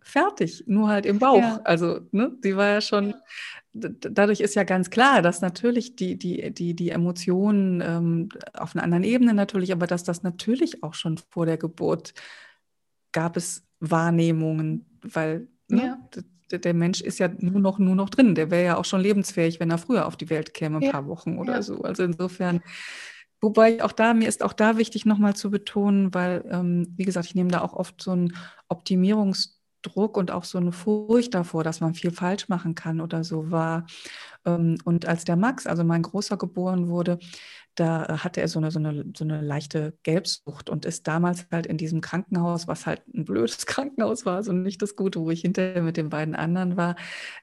[0.00, 1.40] fertig, nur halt im Bauch.
[1.40, 1.60] Ja.
[1.64, 3.14] Also, ne, sie war ja schon
[3.78, 8.82] dadurch ist ja ganz klar, dass natürlich die, die, die, die Emotionen ähm, auf einer
[8.82, 12.14] anderen Ebene natürlich, aber dass das natürlich auch schon vor der Geburt
[13.12, 15.98] gab es Wahrnehmungen, weil ne,
[16.50, 18.34] der, Mensch ist ja nur noch, nur noch drin.
[18.34, 20.92] Der wäre ja auch schon lebensfähig, wenn er früher auf die Welt käme, ein ja.
[20.92, 21.62] paar Wochen oder ja.
[21.62, 21.82] so.
[21.82, 22.62] Also insofern,
[23.40, 27.26] wobei auch da, mir ist auch da wichtig nochmal zu betonen, weil, ähm, wie gesagt,
[27.26, 28.32] ich nehme da auch oft so ein
[28.68, 33.24] Optimierungs- Druck und auch so eine Furcht davor, dass man viel falsch machen kann oder
[33.24, 33.86] so war.
[34.44, 37.18] Ähm, und als der Max, also mein Großer, geboren wurde,
[37.76, 41.66] da hatte er so eine, so, eine, so eine leichte Gelbsucht und ist damals halt
[41.66, 45.42] in diesem Krankenhaus, was halt ein blödes Krankenhaus war, also nicht das Gute, wo ich
[45.42, 46.96] hinterher mit den beiden anderen war,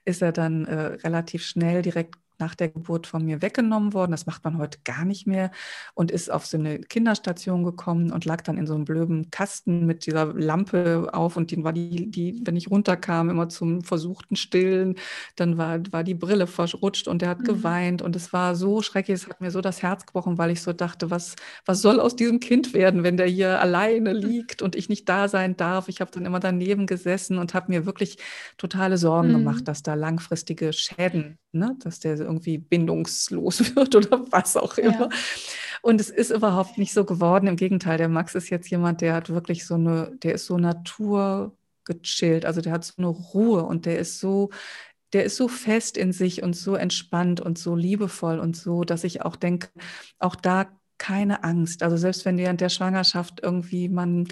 [0.04, 0.74] ist er dann äh,
[1.04, 4.12] relativ schnell direkt nach der Geburt von mir weggenommen worden.
[4.12, 5.50] Das macht man heute gar nicht mehr
[5.94, 9.86] und ist auf so eine Kinderstation gekommen und lag dann in so einem blöden Kasten
[9.86, 14.36] mit dieser Lampe auf und die war die, die, wenn ich runterkam, immer zum versuchten
[14.36, 14.96] Stillen,
[15.36, 17.44] dann war, war die Brille verrutscht und der hat mhm.
[17.44, 20.62] geweint und es war so schrecklich, es hat mir so das Herz gebrochen, weil ich
[20.62, 24.76] so dachte, was, was soll aus diesem Kind werden, wenn der hier alleine liegt und
[24.76, 25.88] ich nicht da sein darf.
[25.88, 28.18] Ich habe dann immer daneben gesessen und habe mir wirklich
[28.58, 29.32] totale Sorgen mhm.
[29.34, 34.92] gemacht, dass da langfristige Schäden, ne, dass der irgendwie bindungslos wird oder was auch immer.
[34.92, 35.08] Ja.
[35.82, 37.46] Und es ist überhaupt nicht so geworden.
[37.46, 40.56] Im Gegenteil, der Max ist jetzt jemand, der hat wirklich so eine, der ist so
[40.56, 44.50] naturgechillt, also der hat so eine Ruhe und der ist so,
[45.12, 49.04] der ist so fest in sich und so entspannt und so liebevoll und so, dass
[49.04, 49.68] ich auch denke,
[50.18, 50.68] auch da
[50.98, 51.82] keine Angst.
[51.82, 54.26] Also selbst wenn während der Schwangerschaft irgendwie man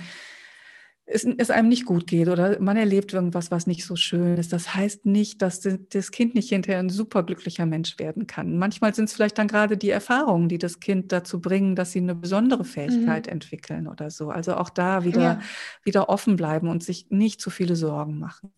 [1.05, 4.53] es, es, einem nicht gut geht oder man erlebt irgendwas, was nicht so schön ist.
[4.53, 8.57] Das heißt nicht, dass das Kind nicht hinterher ein superglücklicher Mensch werden kann.
[8.57, 11.99] Manchmal sind es vielleicht dann gerade die Erfahrungen, die das Kind dazu bringen, dass sie
[11.99, 13.33] eine besondere Fähigkeit mhm.
[13.33, 14.31] entwickeln oder so.
[14.31, 15.41] Also auch da wieder, ja.
[15.83, 18.53] wieder offen bleiben und sich nicht zu viele Sorgen machen.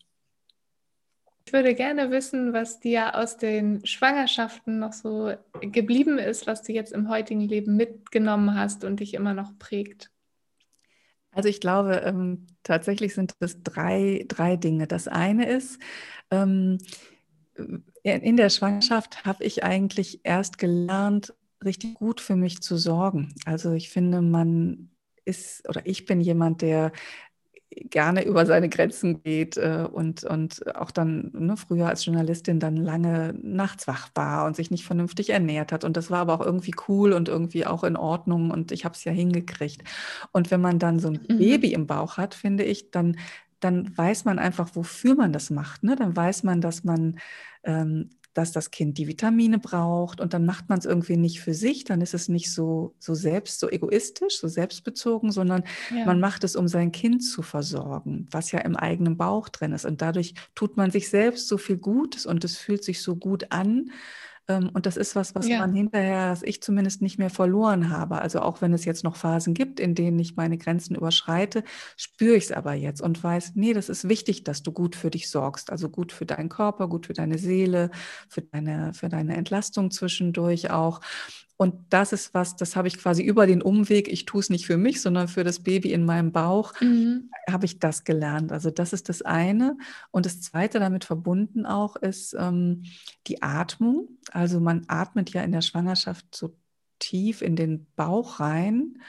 [1.47, 6.73] Ich würde gerne wissen, was dir aus den Schwangerschaften noch so geblieben ist, was du
[6.73, 10.11] jetzt im heutigen Leben mitgenommen hast und dich immer noch prägt.
[11.35, 14.87] Also ich glaube, ähm, tatsächlich sind es drei, drei Dinge.
[14.87, 15.79] Das eine ist,
[16.31, 16.79] ähm,
[18.03, 23.35] in der Schwangerschaft habe ich eigentlich erst gelernt, richtig gut für mich zu sorgen.
[23.47, 24.91] Also ich finde, man
[25.25, 26.93] ist oder ich bin jemand, der
[27.91, 32.77] gerne über seine Grenzen geht äh, und, und auch dann ne, früher als Journalistin dann
[32.77, 35.85] lange nachts wach war und sich nicht vernünftig ernährt hat.
[35.85, 38.95] Und das war aber auch irgendwie cool und irgendwie auch in Ordnung und ich habe
[38.95, 39.83] es ja hingekriegt.
[40.33, 41.39] Und wenn man dann so ein mhm.
[41.39, 43.17] Baby im Bauch hat, finde ich, dann,
[43.61, 45.83] dann weiß man einfach, wofür man das macht.
[45.83, 45.97] Ne?
[45.97, 47.19] Dann weiß man, dass man
[47.65, 51.55] ähm, dass das Kind die Vitamine braucht und dann macht man es irgendwie nicht für
[51.55, 55.65] sich, dann ist es nicht so, so selbst, so egoistisch, so selbstbezogen, sondern
[55.97, 56.05] ja.
[56.05, 59.85] man macht es, um sein Kind zu versorgen, was ja im eigenen Bauch drin ist.
[59.87, 63.47] Und dadurch tut man sich selbst so viel Gutes und es fühlt sich so gut
[63.51, 63.91] an,
[64.47, 65.59] und das ist was, was ja.
[65.59, 68.21] man hinterher, was ich zumindest nicht mehr verloren habe.
[68.21, 71.65] Also auch wenn es jetzt noch Phasen gibt, in denen ich meine Grenzen überschreite,
[71.97, 75.11] spüre ich es aber jetzt und weiß, nee, das ist wichtig, dass du gut für
[75.11, 75.71] dich sorgst.
[75.71, 77.91] Also gut für deinen Körper, gut für deine Seele,
[78.29, 81.01] für deine, für deine Entlastung zwischendurch auch.
[81.57, 84.67] Und das ist was, das habe ich quasi über den Umweg, ich tue es nicht
[84.67, 87.31] für mich, sondern für das Baby in meinem Bauch, mhm.
[87.49, 88.51] habe ich das gelernt.
[88.51, 89.77] Also das ist das eine.
[90.11, 92.85] Und das zweite damit verbunden auch ist ähm,
[93.29, 94.09] die Atmung.
[94.33, 96.57] Also man atmet ja in der Schwangerschaft so
[96.99, 99.01] tief in den Bauch rein.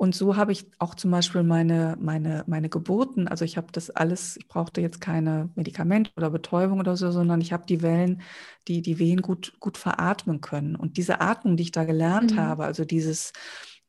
[0.00, 3.90] Und so habe ich auch zum Beispiel meine, meine, meine Geburten, also ich habe das
[3.90, 8.22] alles, ich brauchte jetzt keine Medikamente oder Betäubung oder so, sondern ich habe die Wellen,
[8.66, 10.74] die die Wehen gut, gut veratmen können.
[10.74, 12.38] Und diese Atmung, die ich da gelernt mhm.
[12.38, 13.34] habe, also dieses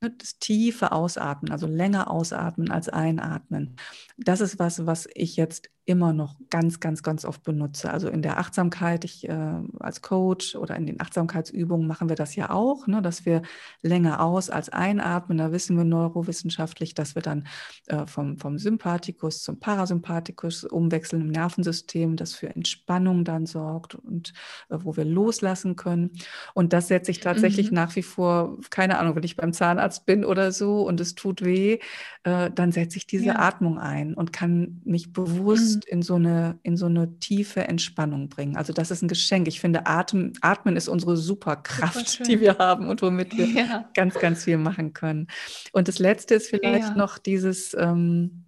[0.03, 3.75] Ne, das tiefe Ausatmen, also länger ausatmen als einatmen.
[4.17, 7.91] Das ist was, was ich jetzt immer noch ganz, ganz, ganz oft benutze.
[7.91, 12.35] Also in der Achtsamkeit, ich äh, als Coach oder in den Achtsamkeitsübungen machen wir das
[12.35, 13.41] ja auch, ne, dass wir
[13.81, 15.39] länger aus als einatmen.
[15.39, 17.47] Da wissen wir neurowissenschaftlich, dass wir dann
[17.87, 24.33] äh, vom, vom Sympathikus zum Parasympathikus umwechseln im Nervensystem, das für Entspannung dann sorgt und
[24.69, 26.11] äh, wo wir loslassen können.
[26.53, 27.75] Und das setze ich tatsächlich mhm.
[27.75, 31.43] nach wie vor, keine Ahnung, wenn ich beim Zahnarzt bin oder so und es tut
[31.43, 31.79] weh,
[32.23, 33.39] äh, dann setze ich diese ja.
[33.39, 35.70] Atmung ein und kann mich bewusst mhm.
[35.85, 38.55] In, so eine, in so eine tiefe Entspannung bringen.
[38.55, 39.47] Also das ist ein Geschenk.
[39.47, 43.89] Ich finde, Atmen, Atmen ist unsere Superkraft, Super die wir haben und womit wir ja.
[43.93, 45.27] ganz, ganz viel machen können.
[45.73, 46.95] Und das Letzte ist vielleicht ja.
[46.95, 48.45] noch dieses, ähm,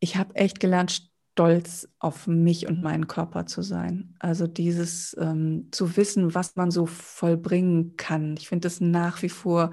[0.00, 4.14] ich habe echt gelernt, stolz auf mich und meinen Körper zu sein.
[4.20, 8.36] Also dieses ähm, zu wissen, was man so vollbringen kann.
[8.38, 9.72] Ich finde das nach wie vor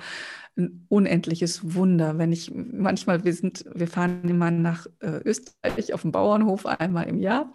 [0.57, 6.01] ein unendliches Wunder, wenn ich manchmal, wir sind, wir fahren immer nach äh, Österreich auf
[6.01, 7.51] dem Bauernhof einmal im Jahr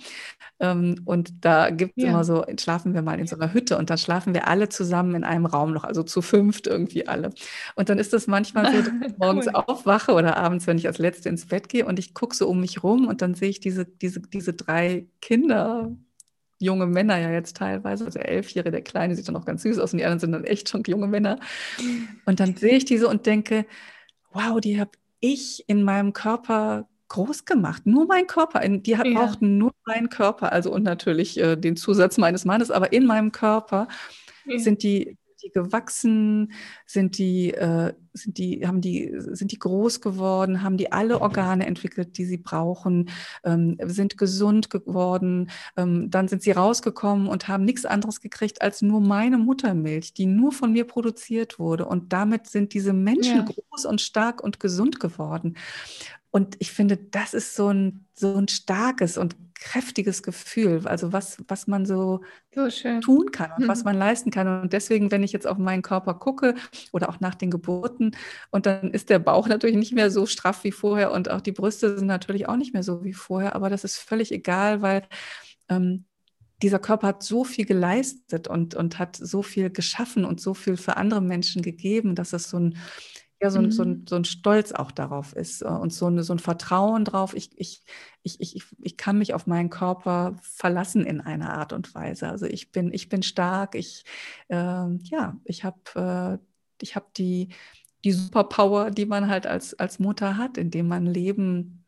[0.60, 2.10] ähm, und da gibt es ja.
[2.10, 5.14] immer so, schlafen wir mal in so einer Hütte und dann schlafen wir alle zusammen
[5.14, 7.30] in einem Raum noch, also zu fünft irgendwie alle.
[7.74, 9.62] Und dann ist das manchmal so, dass ich morgens cool.
[9.66, 12.60] aufwache oder abends, wenn ich als Letzte ins Bett gehe und ich gucke so um
[12.60, 15.94] mich rum und dann sehe ich diese, diese, diese drei Kinder
[16.58, 19.92] junge Männer ja jetzt teilweise, also Elfjährige, der Kleine sieht dann noch ganz süß aus
[19.92, 21.38] und die anderen sind dann echt schon junge Männer.
[22.24, 23.66] Und dann sehe ich diese und denke,
[24.32, 27.86] wow, die habe ich in meinem Körper groß gemacht.
[27.86, 28.66] Nur mein Körper.
[28.66, 29.14] Die hat, ja.
[29.14, 33.32] brauchten nur meinen Körper, also und natürlich äh, den Zusatz meines Mannes, aber in meinem
[33.32, 33.88] Körper
[34.44, 34.58] ja.
[34.58, 35.16] sind die
[35.46, 36.52] die gewachsen?
[36.86, 40.62] Sind die, äh, sind die, haben die, sind die groß geworden?
[40.62, 43.10] Haben die alle Organe entwickelt, die sie brauchen?
[43.44, 45.50] Ähm, sind gesund geworden?
[45.76, 50.26] Ähm, dann sind sie rausgekommen und haben nichts anderes gekriegt als nur meine Muttermilch, die
[50.26, 51.86] nur von mir produziert wurde.
[51.86, 53.44] Und damit sind diese Menschen ja.
[53.44, 55.56] groß und stark und gesund geworden.
[56.36, 61.42] Und ich finde, das ist so ein, so ein starkes und kräftiges Gefühl, also was,
[61.48, 62.20] was man so,
[62.54, 62.68] so
[63.00, 63.68] tun kann und mhm.
[63.68, 64.60] was man leisten kann.
[64.60, 66.54] Und deswegen, wenn ich jetzt auf meinen Körper gucke
[66.92, 68.14] oder auch nach den Geburten,
[68.50, 71.52] und dann ist der Bauch natürlich nicht mehr so straff wie vorher und auch die
[71.52, 75.04] Brüste sind natürlich auch nicht mehr so wie vorher, aber das ist völlig egal, weil
[75.70, 76.04] ähm,
[76.60, 80.76] dieser Körper hat so viel geleistet und, und hat so viel geschaffen und so viel
[80.76, 82.76] für andere Menschen gegeben, dass es so ein
[83.40, 84.06] ja so ein, so, ein, mhm.
[84.08, 87.34] so ein Stolz auch darauf ist äh, und so, eine, so ein Vertrauen drauf.
[87.34, 87.82] Ich, ich,
[88.22, 92.28] ich, ich, ich kann mich auf meinen Körper verlassen in einer Art und Weise.
[92.28, 94.04] Also ich bin, ich bin stark, ich,
[94.48, 96.46] äh, ja, ich habe äh,
[96.82, 97.48] ich hab die,
[98.04, 101.84] die Superpower, die man halt als, als Mutter hat, indem man Leben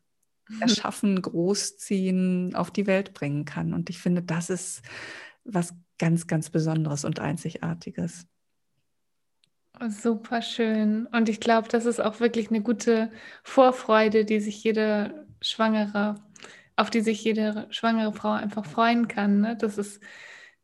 [0.47, 0.61] mhm.
[0.61, 3.73] erschaffen, großziehen, auf die Welt bringen kann.
[3.73, 4.81] Und ich finde, das ist
[5.43, 8.27] was ganz, ganz Besonderes und Einzigartiges.
[9.87, 11.05] Super schön.
[11.07, 13.11] Und ich glaube, das ist auch wirklich eine gute
[13.43, 16.15] Vorfreude, die sich jede Schwangere,
[16.75, 19.39] auf die sich jede schwangere Frau einfach freuen kann.
[19.41, 19.55] Ne?
[19.55, 20.01] Das ist,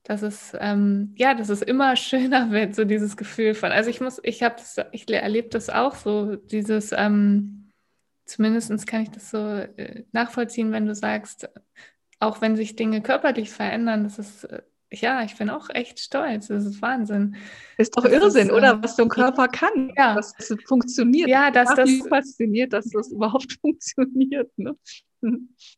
[0.03, 3.71] das ist, ähm, ja, dass es immer schöner wird, so dieses Gefühl von.
[3.71, 4.57] Also ich muss, ich habe
[4.91, 7.71] ich erlebe das auch so, dieses, ähm,
[8.25, 11.49] zumindest kann ich das so äh, nachvollziehen, wenn du sagst,
[12.19, 14.61] auch wenn sich Dinge körperlich verändern, das ist äh,
[15.01, 16.47] ja, ich bin auch echt stolz.
[16.47, 17.35] Das ist Wahnsinn.
[17.77, 18.73] Ist doch das Irrsinn, ist, oder?
[18.73, 19.91] Äh, Was so ein Körper kann.
[19.95, 20.15] Ja.
[20.15, 21.29] Dass es funktioniert.
[21.29, 21.89] Ja, dass das.
[22.09, 24.51] fasziniert, dass das überhaupt funktioniert.
[24.57, 24.75] Ne?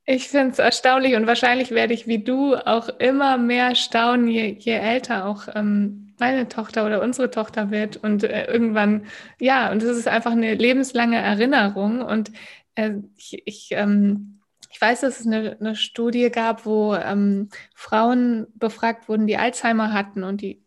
[0.06, 4.58] Ich finde es erstaunlich und wahrscheinlich werde ich wie du auch immer mehr staunen, je,
[4.60, 7.98] je älter auch ähm, meine Tochter oder unsere Tochter wird.
[7.98, 9.06] Und äh, irgendwann,
[9.40, 12.02] ja, und es ist einfach eine lebenslange Erinnerung.
[12.02, 12.32] Und
[12.76, 14.37] äh, ich, ich ähm,
[14.70, 19.94] ich weiß, dass es eine, eine Studie gab, wo ähm, Frauen befragt wurden, die Alzheimer
[19.94, 20.64] hatten und die,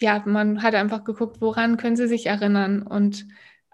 [0.00, 2.82] ja, man hat einfach geguckt, woran können sie sich erinnern.
[2.82, 3.26] Und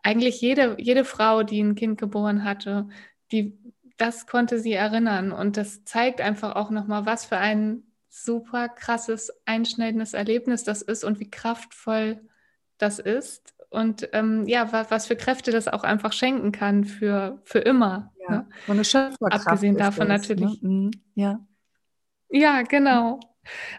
[0.03, 2.89] eigentlich jede, jede Frau, die ein Kind geboren hatte,
[3.33, 3.59] die,
[3.97, 5.33] das konnte sie erinnern.
[5.33, 11.05] Und das zeigt einfach auch nochmal, was für ein super krasses, einschneidendes Erlebnis das ist
[11.05, 12.21] und wie kraftvoll
[12.79, 17.59] das ist und ähm, ja, was, für Kräfte das auch einfach schenken kann für, für
[17.59, 18.13] immer.
[18.29, 18.49] Ja, ne?
[18.67, 19.47] eine Schöpferkraft.
[19.47, 20.35] Abgesehen davon das, ne?
[20.37, 20.63] natürlich.
[20.63, 20.91] Ne?
[21.15, 21.47] Ja.
[22.29, 23.21] Ja, genau.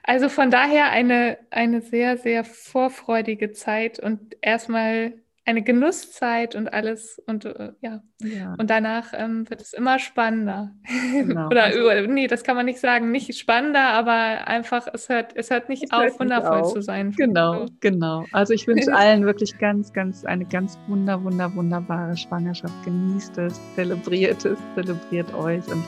[0.04, 5.14] Also von daher eine, eine sehr, sehr vorfreudige Zeit und erstmal
[5.48, 8.02] eine Genusszeit und alles und äh, ja.
[8.20, 8.54] ja.
[8.58, 10.72] Und danach ähm, wird es immer spannender.
[11.14, 11.48] Genau.
[11.48, 15.50] Oder also, nee, das kann man nicht sagen, nicht spannender, aber einfach, es hört, es
[15.50, 16.74] hört nicht es auf, hört wundervoll auf.
[16.74, 17.12] zu sein.
[17.12, 18.26] Genau, genau.
[18.34, 22.74] Also ich wünsche allen wirklich ganz, ganz, eine ganz wunder, wunder, wunderbare Schwangerschaft.
[22.84, 25.84] Genießt es, zelebriert es, zelebriert euch und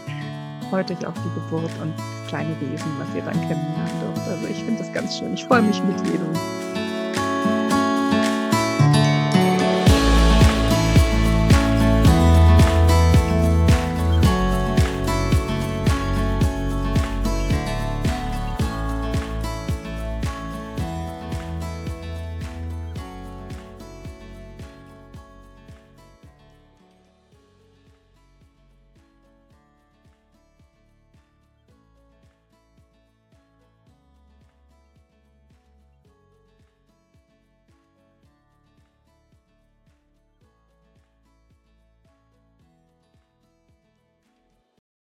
[0.70, 1.94] freut euch auf die Geburt und
[2.30, 4.26] kleine Wesen, was ihr dann kennenlernen dürft.
[4.30, 5.34] Also ich finde das ganz schön.
[5.34, 6.79] Ich freue mich mit jedem.